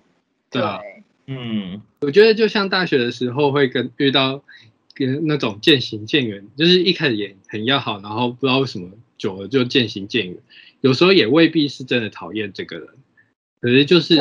[0.49, 0.79] 对啊，
[1.27, 4.43] 嗯，我觉得就像大学的时候会跟遇到。
[4.93, 10.37] 跟那种渐行渐远，就是一开始也很要好，然后不知道为什么久了就渐行渐远。
[10.81, 12.89] 有时候也未必是真的讨厌这个人，
[13.61, 14.15] 可是就是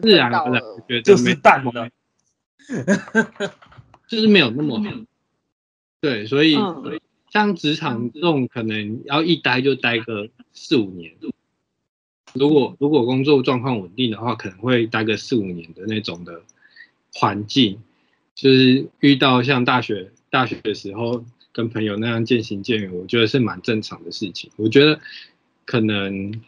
[0.00, 1.90] 自然而然觉得就是淡了，
[4.06, 4.90] 就是没有那么好。
[6.00, 6.56] 对，所以
[7.30, 11.12] 像职场这种可能要一待就待个四五年，
[12.32, 16.42] 如果如果工作状况稳定的话，可能会待个四五年的那种的
[17.12, 17.80] 环境，
[18.34, 24.50] 就是遇到像大学大学的时候跟朋友那样渐行渐远，我觉得是蛮正常的事情。
[24.56, 25.00] 我觉得
[25.64, 26.40] 可能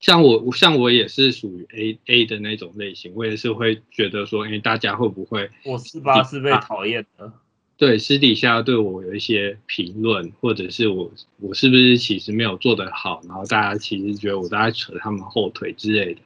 [0.00, 7.32] 像我像我也是属于 A A 的那种类型，我也是会觉得说，哎，大家会不会我是吧是被讨厌的，
[7.76, 16.20] 对私底下对我有一些评论，或者是我我是不是其实没有做得好，然后大家其实觉得我在扯他们后腿之类的。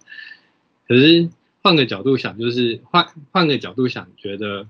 [0.88, 1.28] 可是
[1.62, 4.66] 换个角度想，就是换换个角度想，觉得，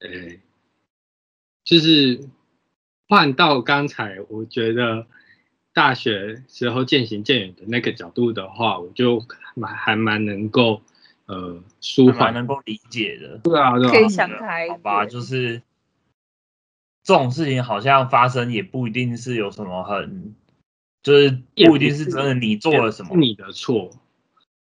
[0.00, 0.40] 诶，
[1.64, 2.20] 就是
[3.08, 5.06] 换到刚才我觉得
[5.72, 10.82] 大学时候渐行渐远的那个角度的话，我就蛮还蛮能够
[11.26, 12.34] 呃舒缓。
[12.34, 13.38] 能够理解的。
[13.38, 15.62] 对啊，对啊可以，想开好吧，就是
[17.02, 20.34] 这种事情好像发生也不一定是有什么很，
[21.02, 23.90] 就是也不一定是真的你做了什么是，你的错。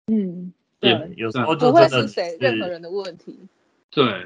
[0.08, 3.40] 嗯，对，有时候就不会真的是谁任何人的问题。
[3.90, 4.26] 对，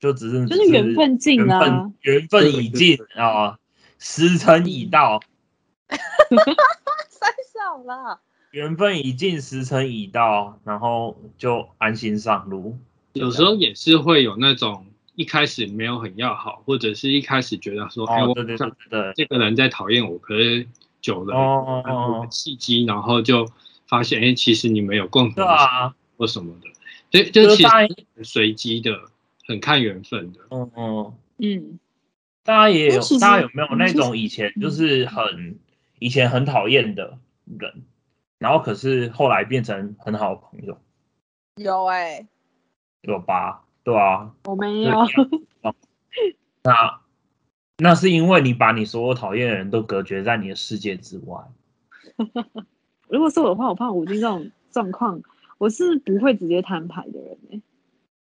[0.00, 3.58] 就只是就是缘分尽缘啊分，缘分已尽啊，
[3.98, 5.22] 时辰已到，
[7.08, 8.20] 三小了，
[8.50, 12.78] 缘分已尽，时辰已到，然后就安心上路。
[13.12, 20.66] 有时候也是会有那种一开始没有很要好，或者是一开始觉得说，哎、哦，我对对好像对对对，这个人在讨厌我，可是
[21.00, 23.46] 久了契机，然后就
[23.86, 26.68] 发现，哎、其实你们有共同的啊，或什么的，
[27.10, 27.68] 所以就其实
[28.24, 28.98] 随机的，
[29.46, 30.40] 很看缘分的。
[30.50, 31.14] 嗯嗯。
[31.38, 31.80] 嗯，
[32.44, 35.58] 大家也有大家有没有那种以前就是很
[36.02, 37.84] 以前很讨厌的人，
[38.38, 40.76] 然后可是后来变成很好的朋友，
[41.54, 42.26] 有哎、
[43.02, 43.62] 有吧？
[43.84, 44.90] 对啊，我没有，
[46.64, 47.00] 那
[47.78, 51.40] 那是因为你把你所有讨厌的人都隔绝在你的世界之外。
[53.08, 55.22] 如果是我的话，我怕五金这种状况，
[55.58, 57.62] 我是不会直接摊牌的人欸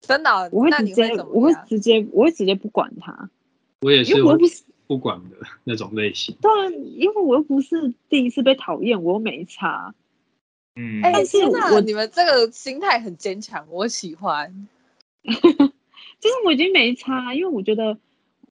[0.02, 1.54] 真的哦、我会直接，我会？
[1.66, 3.30] 直接，我会直接不管他，
[3.80, 4.62] 我也是我不是
[4.92, 6.36] 不管的那种类型。
[6.42, 9.94] 当然，因为我又不是第一次被讨厌，我又没差。
[10.76, 14.68] 嗯，哎、但是我你们这个心态很坚强，我喜欢。
[15.24, 17.96] 就是我已经没差，因为我觉得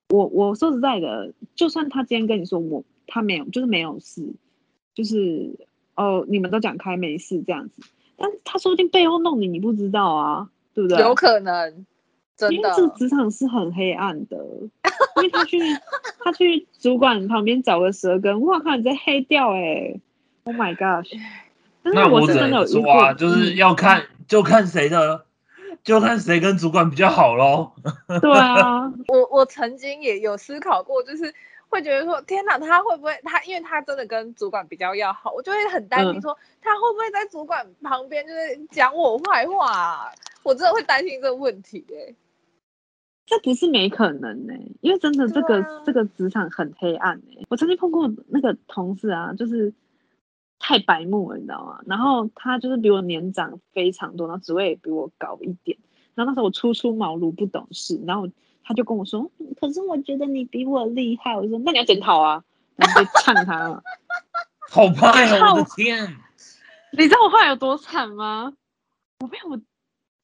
[0.08, 4.34] 我我说实在的，就算他今天跟你说我他没有，就是没有事，
[4.96, 5.60] 就是
[5.94, 7.82] 哦你们都讲开没事这样子，
[8.16, 10.98] 但是他说不定背后弄你，你不知道啊，对不对？
[10.98, 11.86] 有可能，
[12.36, 12.70] 真的因为。
[12.76, 14.36] 这个职场是很黑暗的，
[15.16, 15.58] 因为他去
[16.24, 19.94] 他去主管旁边找个舌根，哇靠，你在黑掉哎、
[20.44, 21.10] o h my gosh！
[21.84, 25.26] 那我是真的有能说遇过，啊，就是嗯要看就看谁的，
[25.82, 27.72] 就看谁跟主管比较好喽。
[28.20, 31.34] 对啊， 我我曾经也有思考过，就是
[31.68, 40.12] 会觉得说，天哪，他会不会他，因为他真的跟主管比较要好，我就会很担心嗯说，他会不会在主管旁边就是讲我坏话啊、
[40.44, 42.14] 我真的会担心这个问题哎、
[43.32, 44.52] 这不是没可能呢、
[44.82, 49.72] 因为真的这个、啊这个职场很黑暗呢、我曾经碰过那个同事啊，就是
[50.58, 51.80] 太白目了，你知道吗？
[51.86, 55.78] 然后他就是比我年长非常多，然后职位也比我高一点。
[56.14, 58.28] 然后那时候我初出茅庐不懂事，然后
[58.62, 62.44] 他就跟我说：“嗯可是我觉得你比我厉害。”我说：“那你要检讨啊！”
[62.76, 63.82] 然后就呛他了。
[64.70, 66.16] 好 怕呀，我的天！
[66.92, 68.52] 你知道我后来有多惨吗？
[69.20, 69.58] 我被我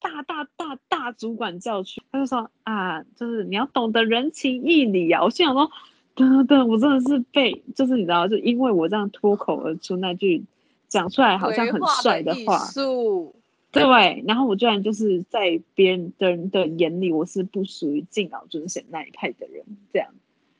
[0.01, 5.23] 大大大大主管叫去，他就说啊，就是你要懂得人情义理啊。
[5.23, 5.69] 我心想说，
[6.15, 10.43] 等等，我真的是被，就是你知道，就因为我这样脱口而出那句
[10.87, 13.35] 讲出来好像很帅的话，术，
[13.71, 20.09] 对，然后我居然就是在别人的人的眼里，我是不属于敬老尊贤那一派的人，这样。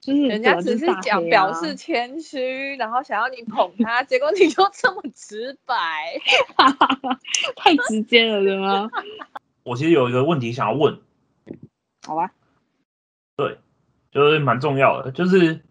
[0.02, 6.20] 就是人家只是大讲表示谦虚，然后想要你捧他，结果你就这么直白。
[7.58, 8.90] 太直接了，对吗？
[9.64, 11.02] 我其实有一个问题想要问，
[12.08, 12.32] 好吧，
[13.36, 13.60] 对
[14.12, 15.62] 就是蛮重要的，就是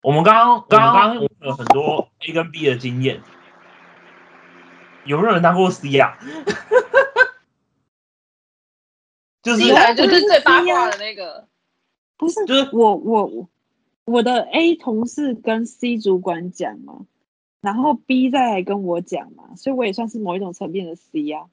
[0.00, 3.20] 我们刚刚刚刚刚有很多 A 跟 B 的经验，
[5.04, 6.18] 有没有人当过 C 啊？
[9.42, 9.62] 就是
[9.94, 11.46] 就是最八卦的那个。
[12.18, 13.48] 不是，就是我我我
[14.22, 17.06] 的 A 同事跟 C 主管讲嘛，
[17.60, 21.46] 然后 B 再来跟我讲嘛，所以我也算是某一种层面的 C 啊、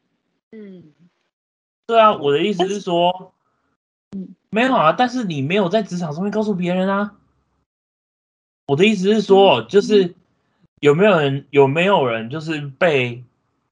[0.52, 0.94] 嗯，
[1.88, 3.34] 对啊，我的意思是说，
[4.12, 4.36] 嗯。
[4.50, 7.18] 没有啊，但是你没有在职场上面告诉别人啊。
[8.68, 10.14] 我的意思是说，就是
[10.80, 13.24] 有没有人有没有人就是被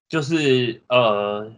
[0.09, 1.53] 就是呃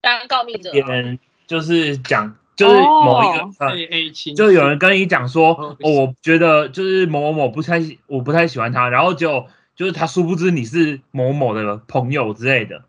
[0.00, 1.18] 当告密者别人
[1.48, 9.46] 就是讲就是某一个、哦呃 A A 亲，就有人跟你讲说，哦哦，我觉得就是某某某不太，我不太喜欢他，然后就
[9.76, 12.82] 就是他殊不知你是某某的朋友之类的，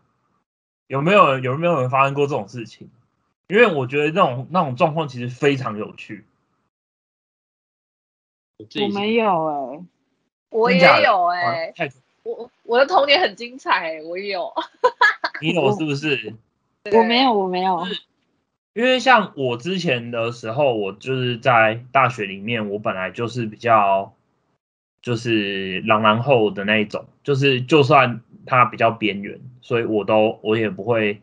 [0.88, 2.90] 有没有有没有人发生过这种事情？
[3.46, 6.24] 因为我觉得那种那种状况其实非常有趣。
[8.58, 9.80] 我没有哎、
[10.50, 11.72] 我也有哎、
[12.24, 14.52] 我我的童年很精彩、欸，我也有。
[15.40, 16.34] 你有是不是？
[16.92, 17.86] 我没有，我没有。
[18.72, 24.14] 因为像我之前的时候，我就是在大学里面，我本来就是比较
[25.02, 31.20] 就是朗然后的那一种，就是就算他比较边缘，所以我都我也不会，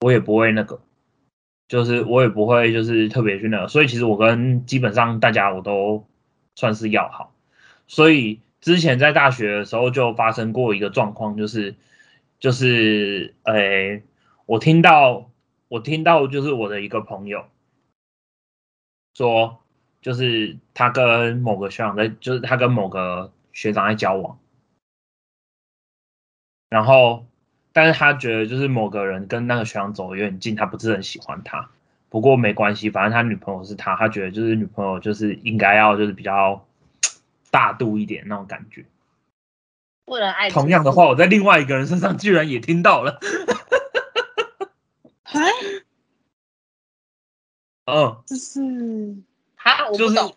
[0.00, 0.80] 我也不会那个，
[1.66, 6.06] 就是我也不会就是特别去那个，所以其实我跟基本上大家我都
[6.54, 7.34] 算是要好，
[7.88, 11.74] 所以之前在大学的时候就发生过一个状况，就是
[12.38, 14.02] 就是诶、
[14.46, 15.30] 我听到
[15.68, 17.46] 我听到就是我的一个朋友
[19.14, 19.58] 说，
[20.00, 24.38] 就是他跟某个学长在，就是他跟某个学长在交往，
[26.68, 27.26] 然后
[27.72, 31.70] 但是他觉得就是某个人跟那个学长走得有点近，他不是很喜欢他。
[32.08, 36.64] 不过没关系，反正他女朋友是他，他觉得就是女朋友就是应该要就是比较
[37.50, 38.84] 大度一点那种感觉。
[40.04, 43.18] 不能爱同样的话，我在另外一个人身上居然也听到了。
[47.86, 48.60] 嗯，就是
[49.56, 50.36] 他，我就是不懂。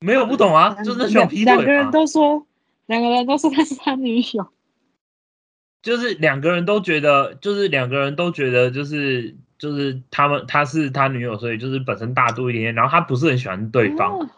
[0.00, 2.46] 没有不懂啊，就是那学长劈两个人，都说，
[2.86, 4.46] 两个人都说他是他女友。
[5.80, 14.28] 就是两个人都觉得，就是两个人都觉得，就是就是他们他是他女友，所以就是本身大度一点点，然后他不是很喜欢对方，哦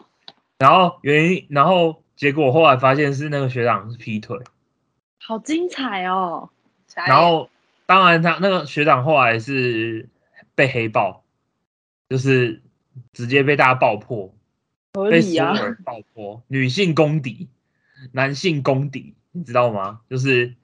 [0.59, 4.39] 然后原因，然后结果后来发现是那个学长是劈腿，
[5.21, 6.49] 好精彩哦！
[6.95, 7.49] 然后
[7.85, 10.09] 当然他那个学长后来是
[10.55, 11.23] 被黑爆，
[12.09, 12.61] 就是
[13.13, 14.33] 直接被大家爆破，
[15.09, 17.49] 被所有人爆破，女性公敌，
[18.11, 20.01] 男性公敌，你知道吗？
[20.09, 20.55] 就是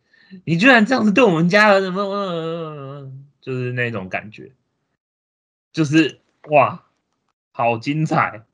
[0.46, 4.54] 你居然这样子对我们家人，什么，呃就是那种感觉，
[5.74, 6.20] 就是
[6.50, 6.86] 哇，
[7.52, 8.46] 好精彩！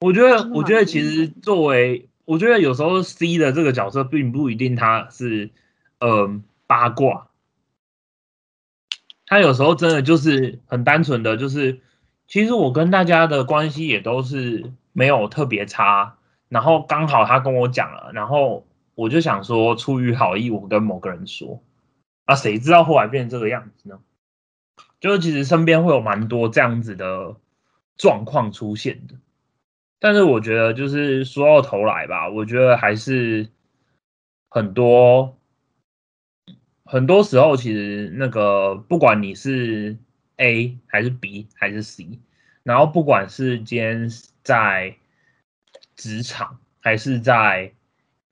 [0.00, 5.50] 我觉得我觉得其实作为，我觉得有时候 C 的这个角色并不一定他是，
[5.98, 7.30] 嗯、八卦，
[9.26, 11.80] 他有时候真的就是很单纯的，就是
[12.28, 16.18] 其实我跟大家的关系也都是没有特别差，
[16.48, 21.62] 然后刚好他跟我讲了，然后我就想说出于好意，我跟某个人说，
[22.26, 23.98] 啊，谁知道后来变成这个样子呢？
[25.00, 27.36] 就是其实身边会有蛮多这样子的
[27.96, 29.14] 状况出现的，
[29.98, 33.48] 但是我觉得就是说到头来吧，我觉得还是
[34.50, 35.38] 很多
[36.84, 39.96] 很多时候，其实那个不管你是
[40.38, 42.18] A 还是 B 还是 C，
[42.64, 44.08] 然后不管是今天
[44.42, 44.96] 在
[45.94, 47.72] 职场还是在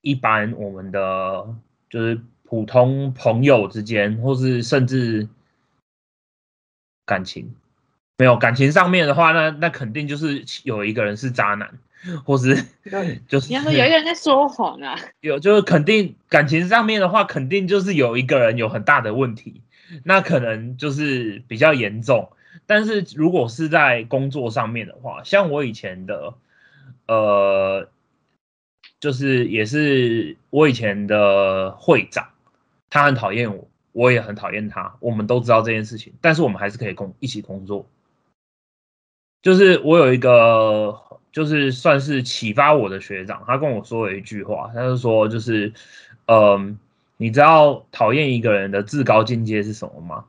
[0.01, 1.55] 一般我们的
[1.91, 5.29] 就是普通朋友之间，或是甚至
[7.05, 7.55] 感情
[8.19, 11.79] 没有感情上面的话，那那肯定就是有一个人是渣男，
[12.25, 12.55] 或是
[13.29, 19.61] 就是你要说有一个人在说谎啊，有，就是肯定感情上面的话，肯定就是有一个人有很大的问题，
[20.05, 22.30] 那可能就是比较严重。
[22.66, 26.34] 但是如果是在工作上面的话，像我以前的，
[27.07, 27.89] 呃，
[28.99, 32.30] 就是也是我以前的会长，
[32.91, 37.87] 他很讨厌我，我也很讨厌他，我们都知道这件事情，但是我们还是可以工一起工作。
[39.43, 40.99] 就是我有一个，
[41.30, 45.72] 就是算是启发我的学长，他跟我说了一句话，他就说，就是，
[46.24, 46.78] 嗯，
[47.17, 50.25] 你知道讨厌一个人的至高境界是什么吗？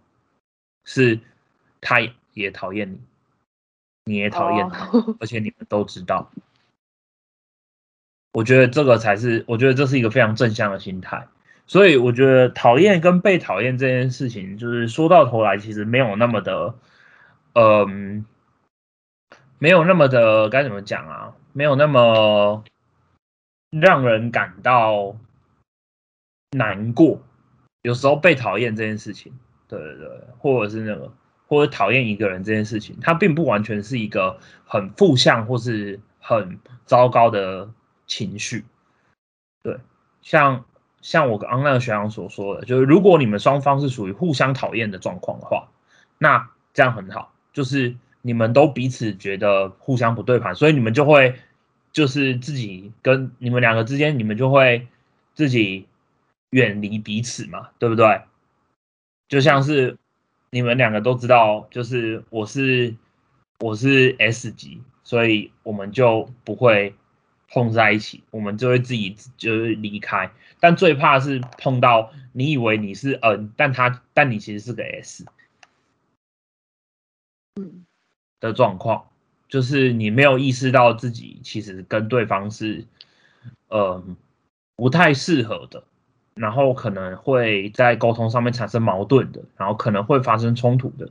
[0.85, 1.19] 是
[1.81, 1.97] 他
[2.33, 2.99] 也讨厌你，
[4.05, 6.31] 你也讨厌他，哦而且你们都知道。
[8.31, 11.27] 我觉得这个才是，我觉得这是一个非常正向的心态。
[11.65, 16.75] 所以我觉得讨厌跟被讨厌这件事情，就是说到头来，其实没有那么的，
[17.53, 18.25] 嗯，
[19.59, 21.35] 没有那么的该怎么讲啊？
[21.51, 22.63] 没有那么
[23.71, 25.17] 让人感到
[26.57, 27.21] 难过。
[27.83, 29.31] 有时候被讨厌这件事情，
[29.67, 31.13] 对对对，或者是那个，
[31.47, 37.69] 或者讨厌一个人这件事情，它并不完全是一个很负向或是很糟糕的
[38.05, 38.65] 情绪。
[39.63, 39.77] 对，
[40.21, 40.65] 像
[41.01, 45.69] 像我刚刚那个学长所说的，就是如果你们双方是属于互相讨厌的状况的话，
[46.17, 51.35] 那这样很好，就是你们都彼此觉得互相不对盘，所以你们就会
[51.93, 54.87] 就是自己跟你们两个之间，你们就会
[55.33, 55.87] 自己
[56.51, 58.21] 远离彼此嘛，对不对？
[59.27, 59.97] 就像是
[60.49, 62.95] 你们两个都知道，就是我是
[63.59, 66.95] 我是 S 级，所以我们就不会
[67.49, 70.31] 碰在一起，我们就会自己就是离开。
[70.59, 75.25] 但最怕是碰到你以为你是 N，但他但你其实是个 S，
[77.55, 77.85] 嗯，
[78.39, 79.09] 的状况，
[79.49, 82.85] 就是你没有意识到自己其实跟对方是
[83.67, 84.03] 呃
[84.75, 85.83] 不太适合的，
[86.38, 91.09] 然后可能会在沟通上面产生矛盾的，然后可能会发生冲突的。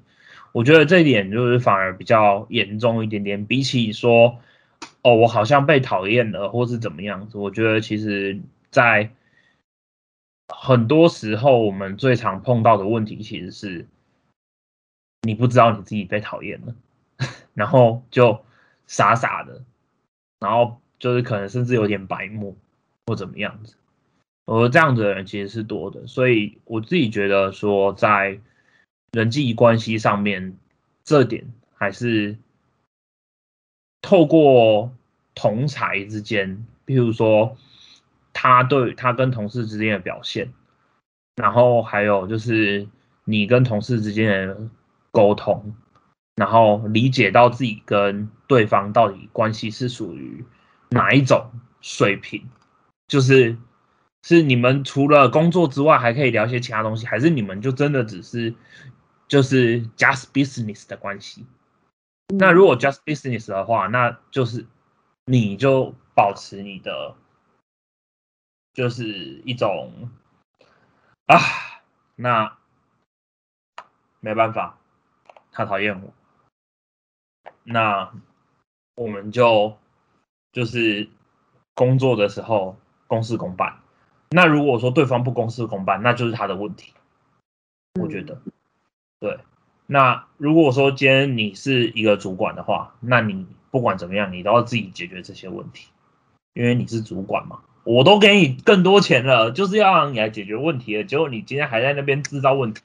[0.52, 4.38] 我觉得这一点就是反而比较严重一点点，比起说
[5.02, 9.10] 哦我好像被讨厌了或是怎么样子，我觉得其实在
[10.48, 13.86] 很多时候我们最常碰到的问题其实是
[15.22, 16.74] 你不知道你自己被讨厌了，
[17.52, 18.40] 然后就
[18.86, 19.62] 傻傻的，
[20.40, 22.56] 然后就是可能甚至有点白目
[23.06, 23.74] 或怎么样子，
[24.46, 28.40] 而这样子的人其实是多的，所以我自己觉得说在
[29.12, 30.56] 人际关系上面，
[31.04, 32.38] 这点还是
[34.02, 34.94] 透过
[35.34, 37.56] 同才之间，譬如说
[38.32, 40.52] 他对他跟同事之间的表现，
[41.34, 42.86] 然后还有就是
[43.24, 44.56] 你跟同事之间的
[45.10, 45.74] 沟通，
[46.36, 50.44] 然后理解到自己跟对方到底关系是属于
[50.90, 52.48] 哪一种水平，
[53.08, 53.56] 就是
[54.28, 58.52] 是你们除了工作之外还可以聊些其他东西，还是你们就真的只是
[59.28, 61.46] 就是 just business 的关系？
[62.36, 64.66] 那如果 just business 的话，那就是
[65.26, 67.14] 你就保持你的，
[68.74, 69.06] 就是
[69.44, 70.10] 一种
[71.26, 71.38] 啊，
[72.16, 72.58] 那
[74.18, 74.76] 没办法，
[75.52, 76.12] 他讨厌我，
[77.62, 78.12] 那
[78.96, 79.78] 我们就
[80.50, 81.08] 就是
[81.76, 83.85] 工作的时候公事公办。
[84.30, 86.92] 那如果说对方不公事公办，那就是他的问题，
[88.00, 88.40] 我觉得，
[89.20, 89.38] 对。
[89.86, 95.88] 那如果说今天你是一个主管的话，那你不管怎么样，你都要自己解决这些问题，
[96.54, 97.60] 因为你是主管嘛。
[97.84, 102.82] 我都给你更多钱了，就是要让你来解决问题的，结果你今天还在那边制造问题，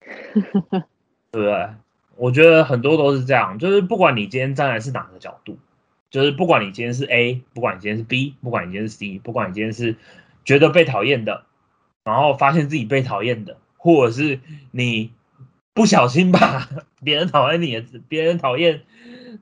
[0.34, 0.82] 对
[1.30, 1.70] 不对？
[2.16, 5.58] 我觉得很多都是这样，就是不管你今天站在是哪个角度，
[6.10, 9.96] 就是不管你今天是 A，不管你今天是 B，不管你今天是 C，不管你今天是
[10.44, 11.44] 觉得被讨厌的，
[12.04, 15.12] 然后发现自己被讨厌的，或者是你。
[15.72, 16.68] 不小心把
[17.02, 18.82] 别人讨厌你的、别人讨厌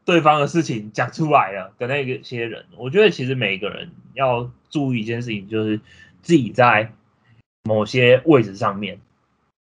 [0.04, 5.80] 对方的事情讲出来了的那个些人，我觉得其实每一个人要注意一件事情，就是
[6.20, 6.92] 自己在
[7.64, 9.00] 某些位置上面，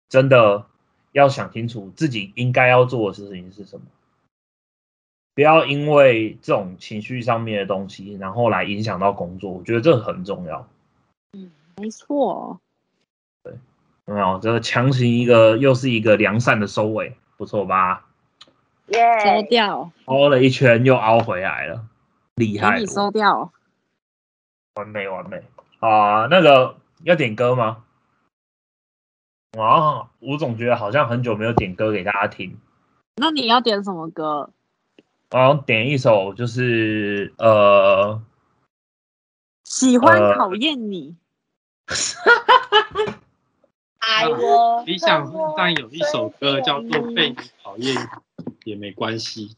[0.09, 0.67] 真的
[1.13, 3.87] 要想清楚自己应该要做的事情是什么，
[5.37, 9.53] 不要因为这种情绪上面的东西，然后来影响到工作。
[9.53, 10.69] 我觉得这很重要。
[11.33, 12.61] 嗯，没错。
[13.43, 13.55] 对
[14.05, 14.39] 没有？
[14.41, 18.07] 这个强行一个，又是一个良善的收尾，不错吧？
[18.89, 21.87] 耶，收掉，凹了一圈又凹回来了，
[22.35, 22.81] 厉害！
[22.81, 23.53] 你收掉，
[24.75, 25.45] 完美完美
[25.79, 26.27] 啊！
[26.27, 27.85] 那个要点歌吗？
[29.57, 32.59] 啊，我总觉得好像很久没有点歌给大家听。
[33.17, 34.51] 那你要点什么歌？
[35.31, 38.21] 我要点一首，就是呃，
[39.63, 41.15] 喜欢讨厌你。
[43.99, 44.83] 爱我。
[44.87, 47.95] 理想混蛋有一首歌叫做《被你讨厌
[48.65, 49.57] 也没关系》，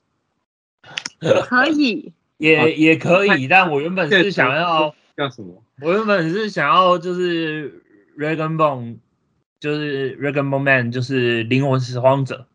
[1.45, 5.63] 可以，也也可以，但我原本是想要叫什么？
[5.81, 7.83] 我原本是想要就是
[8.19, 8.99] Regan Bone，
[9.61, 12.47] 就是 Regan Bone Man，就是灵魂拾荒者，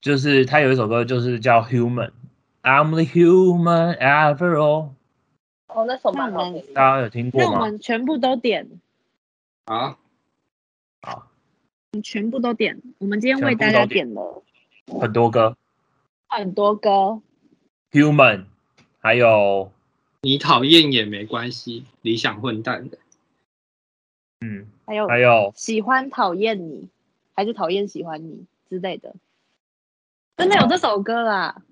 [0.00, 4.90] 就是他有一首歌就是叫 Human，I'm the human after all。
[5.74, 7.46] 哦，那首蛮好听，大家有听过吗？
[7.50, 8.68] 那我们全部都点。
[9.66, 9.98] 好，
[11.00, 11.28] 好，
[11.92, 12.80] 你全部都点。
[12.98, 14.42] 我们今天为大家点了
[15.00, 15.56] 很多歌，
[16.28, 17.22] 很多歌。
[17.92, 18.44] Human，
[19.00, 19.72] 还有
[20.22, 22.98] 你讨厌也没关系，理想混蛋的。
[24.40, 26.88] 嗯，还有还有喜欢讨厌你，
[27.34, 29.14] 还是讨厌喜欢你之类的。
[30.36, 31.62] 真的有这首歌啦？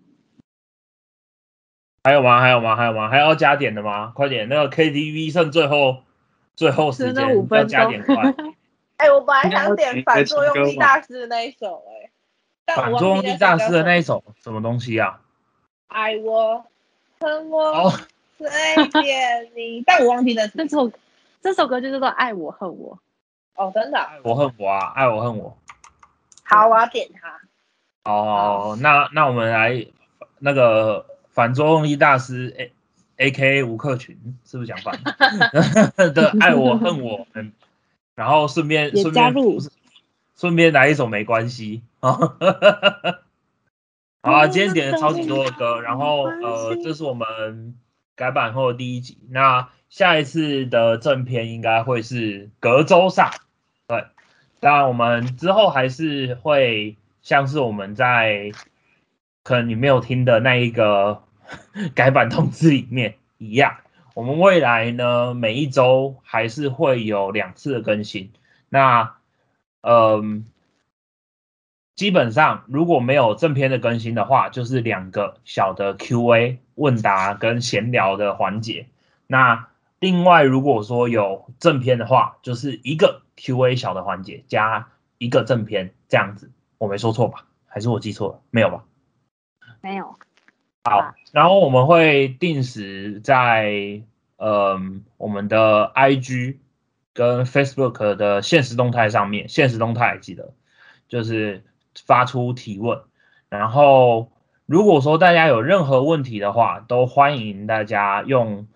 [2.05, 2.41] 还有吗？
[2.41, 2.77] 还有吗？
[2.77, 3.09] 还有吗？
[3.09, 4.13] 还要加点的吗？
[4.15, 6.03] 快点，那个 KTV 剩最后。
[6.57, 8.17] 最后时间要加点快。
[8.99, 11.83] 哎，我本来想点反作用力大师的那一首，
[12.67, 15.23] 哎，反作用力大师的那一首什么东西啊？
[15.89, 16.63] 爱我，
[17.19, 17.91] 恨我，
[18.37, 18.47] 随
[19.01, 19.83] 便你。
[19.89, 20.93] 但我忘记了这首，
[21.41, 22.95] 这首歌就叫做《爱我恨我》。
[23.55, 23.99] 哦，真的？
[23.99, 24.93] 爱我恨我啊！
[24.95, 25.57] 爱我恨我。
[26.45, 27.41] 好，我要点它。
[28.11, 29.87] 哦，那那我们来
[30.41, 31.07] 那个
[31.41, 32.73] 反作用力大师，A。
[33.17, 34.99] A K 吴克群是不是讲反
[36.13, 37.53] 的爱我恨我，们，
[38.15, 39.35] 然后顺便顺便
[40.37, 42.13] 顺便来一首没关系 啊，
[44.23, 47.75] 好啊，今天点了超级多的歌，然后呃，这是我们
[48.17, 49.17] 改版后的第一集。
[49.31, 53.31] 那下一次的正片应该会是隔周上，
[53.87, 54.05] 对。
[54.61, 58.53] 当然，我们之后还是会像是我们在
[59.43, 61.23] 可能你没有听的那一个
[61.95, 63.77] 改版通知里面一样，
[64.15, 68.33] 我们未来呢每一周还是会有两次的更新。
[68.69, 69.15] 那
[69.83, 70.47] 嗯。
[71.97, 78.87] 基本上，如果没有正片的更新的话，就是两个小的 Q&A 问答跟闲聊的环节。
[79.27, 84.89] 那另外，如果说有正片的话，就是一个 Q&A 小的环节加
[85.19, 86.51] 一个正片这样子。
[86.79, 87.45] 我没说错吧？
[87.67, 88.41] 还是我记错了？
[88.51, 88.85] 没有吧？
[89.83, 90.17] 没有。
[90.85, 94.03] 好，然后我们会定时在
[94.37, 96.57] 嗯我们的 IG
[97.13, 100.53] 跟 Facebook 的现实动态上面，现实动态记得
[101.09, 101.65] 就是。
[102.07, 103.01] 发出提问，
[103.49, 104.31] 然后
[104.65, 108.69] 如果说大家有任何问题的话，都欢迎大家用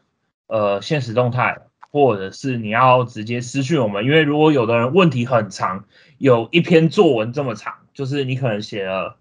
[0.48, 1.60] 呃现实动态，
[1.92, 5.84] 或者是你要直接私讯我们，因为如果有的人问题很长，
[6.18, 9.16] 有一篇作文这么长，就是你可能写了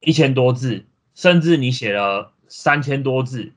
[0.00, 0.84] 一千多字，
[1.18, 3.52] 甚至你写了三千多字，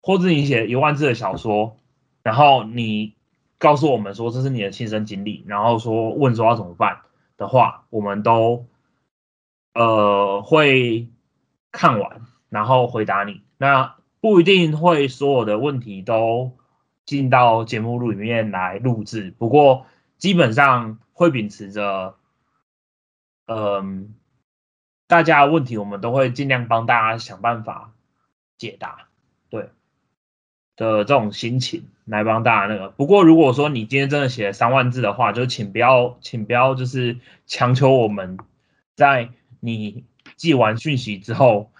[0.00, 1.76] 或者你写一万字的小说，
[2.24, 3.14] 然后你
[3.56, 7.02] 告诉我们说这是你的亲身经历，然后说问说要怎么办。
[7.36, 8.66] 的话，我们都
[9.74, 11.08] 呃会
[11.70, 13.42] 看完，然后回答你。
[13.58, 16.56] 那不一定会所有的问题都
[17.04, 19.86] 进到节目录里面来录制，不过
[20.18, 22.16] 基本上会秉持着，
[23.46, 24.14] 嗯，
[25.06, 27.92] 大家的问题我们都会尽量帮大家想办法
[28.58, 29.08] 解答，
[29.50, 29.70] 对
[30.76, 31.88] 的这种心情。
[32.04, 32.88] 来帮大家那个。
[32.90, 38.38] 不过如果说你今天真的写了三万字的话，就请不要，请不要就是强求我们
[38.96, 39.30] 在
[39.60, 41.70] 你寄完讯息之后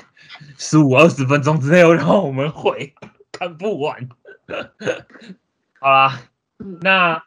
[0.56, 2.94] 十五二十分钟之内让我们回，
[3.32, 4.08] 看不完。
[5.78, 6.22] 好啦，
[6.80, 7.22] 那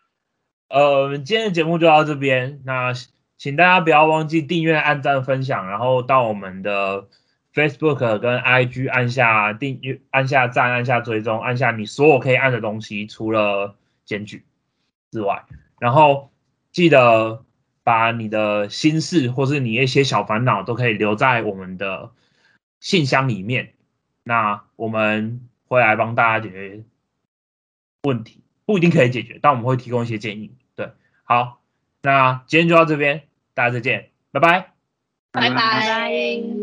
[0.68, 2.62] 呃今天的节目就到这边。
[2.66, 2.94] 那
[3.40, 7.08] 请大家不要忘记订阅、按赞、分享，然后到我们的。
[7.52, 13.76] Facebook 跟 IG 按下订阅，按下赞，按下追踪，按下你所有可以按的东西，除了
[14.06, 14.46] 检举
[15.10, 15.44] 之外，
[15.80, 16.32] 然后
[16.72, 17.44] 记得
[17.84, 22.12] 把你的心事或是你一些小烦恼都可以留在我们的
[22.80, 23.74] 信箱里面，
[24.24, 26.84] 那我们会来帮大家解决
[28.04, 30.54] 问题，不一定可以解决，但我们会提供一些建议。
[30.76, 30.92] 对，
[31.24, 31.62] 好，
[32.04, 33.24] 那今天就到这边，
[33.60, 34.72] 大家再见，拜拜，
[35.34, 36.59] 拜拜。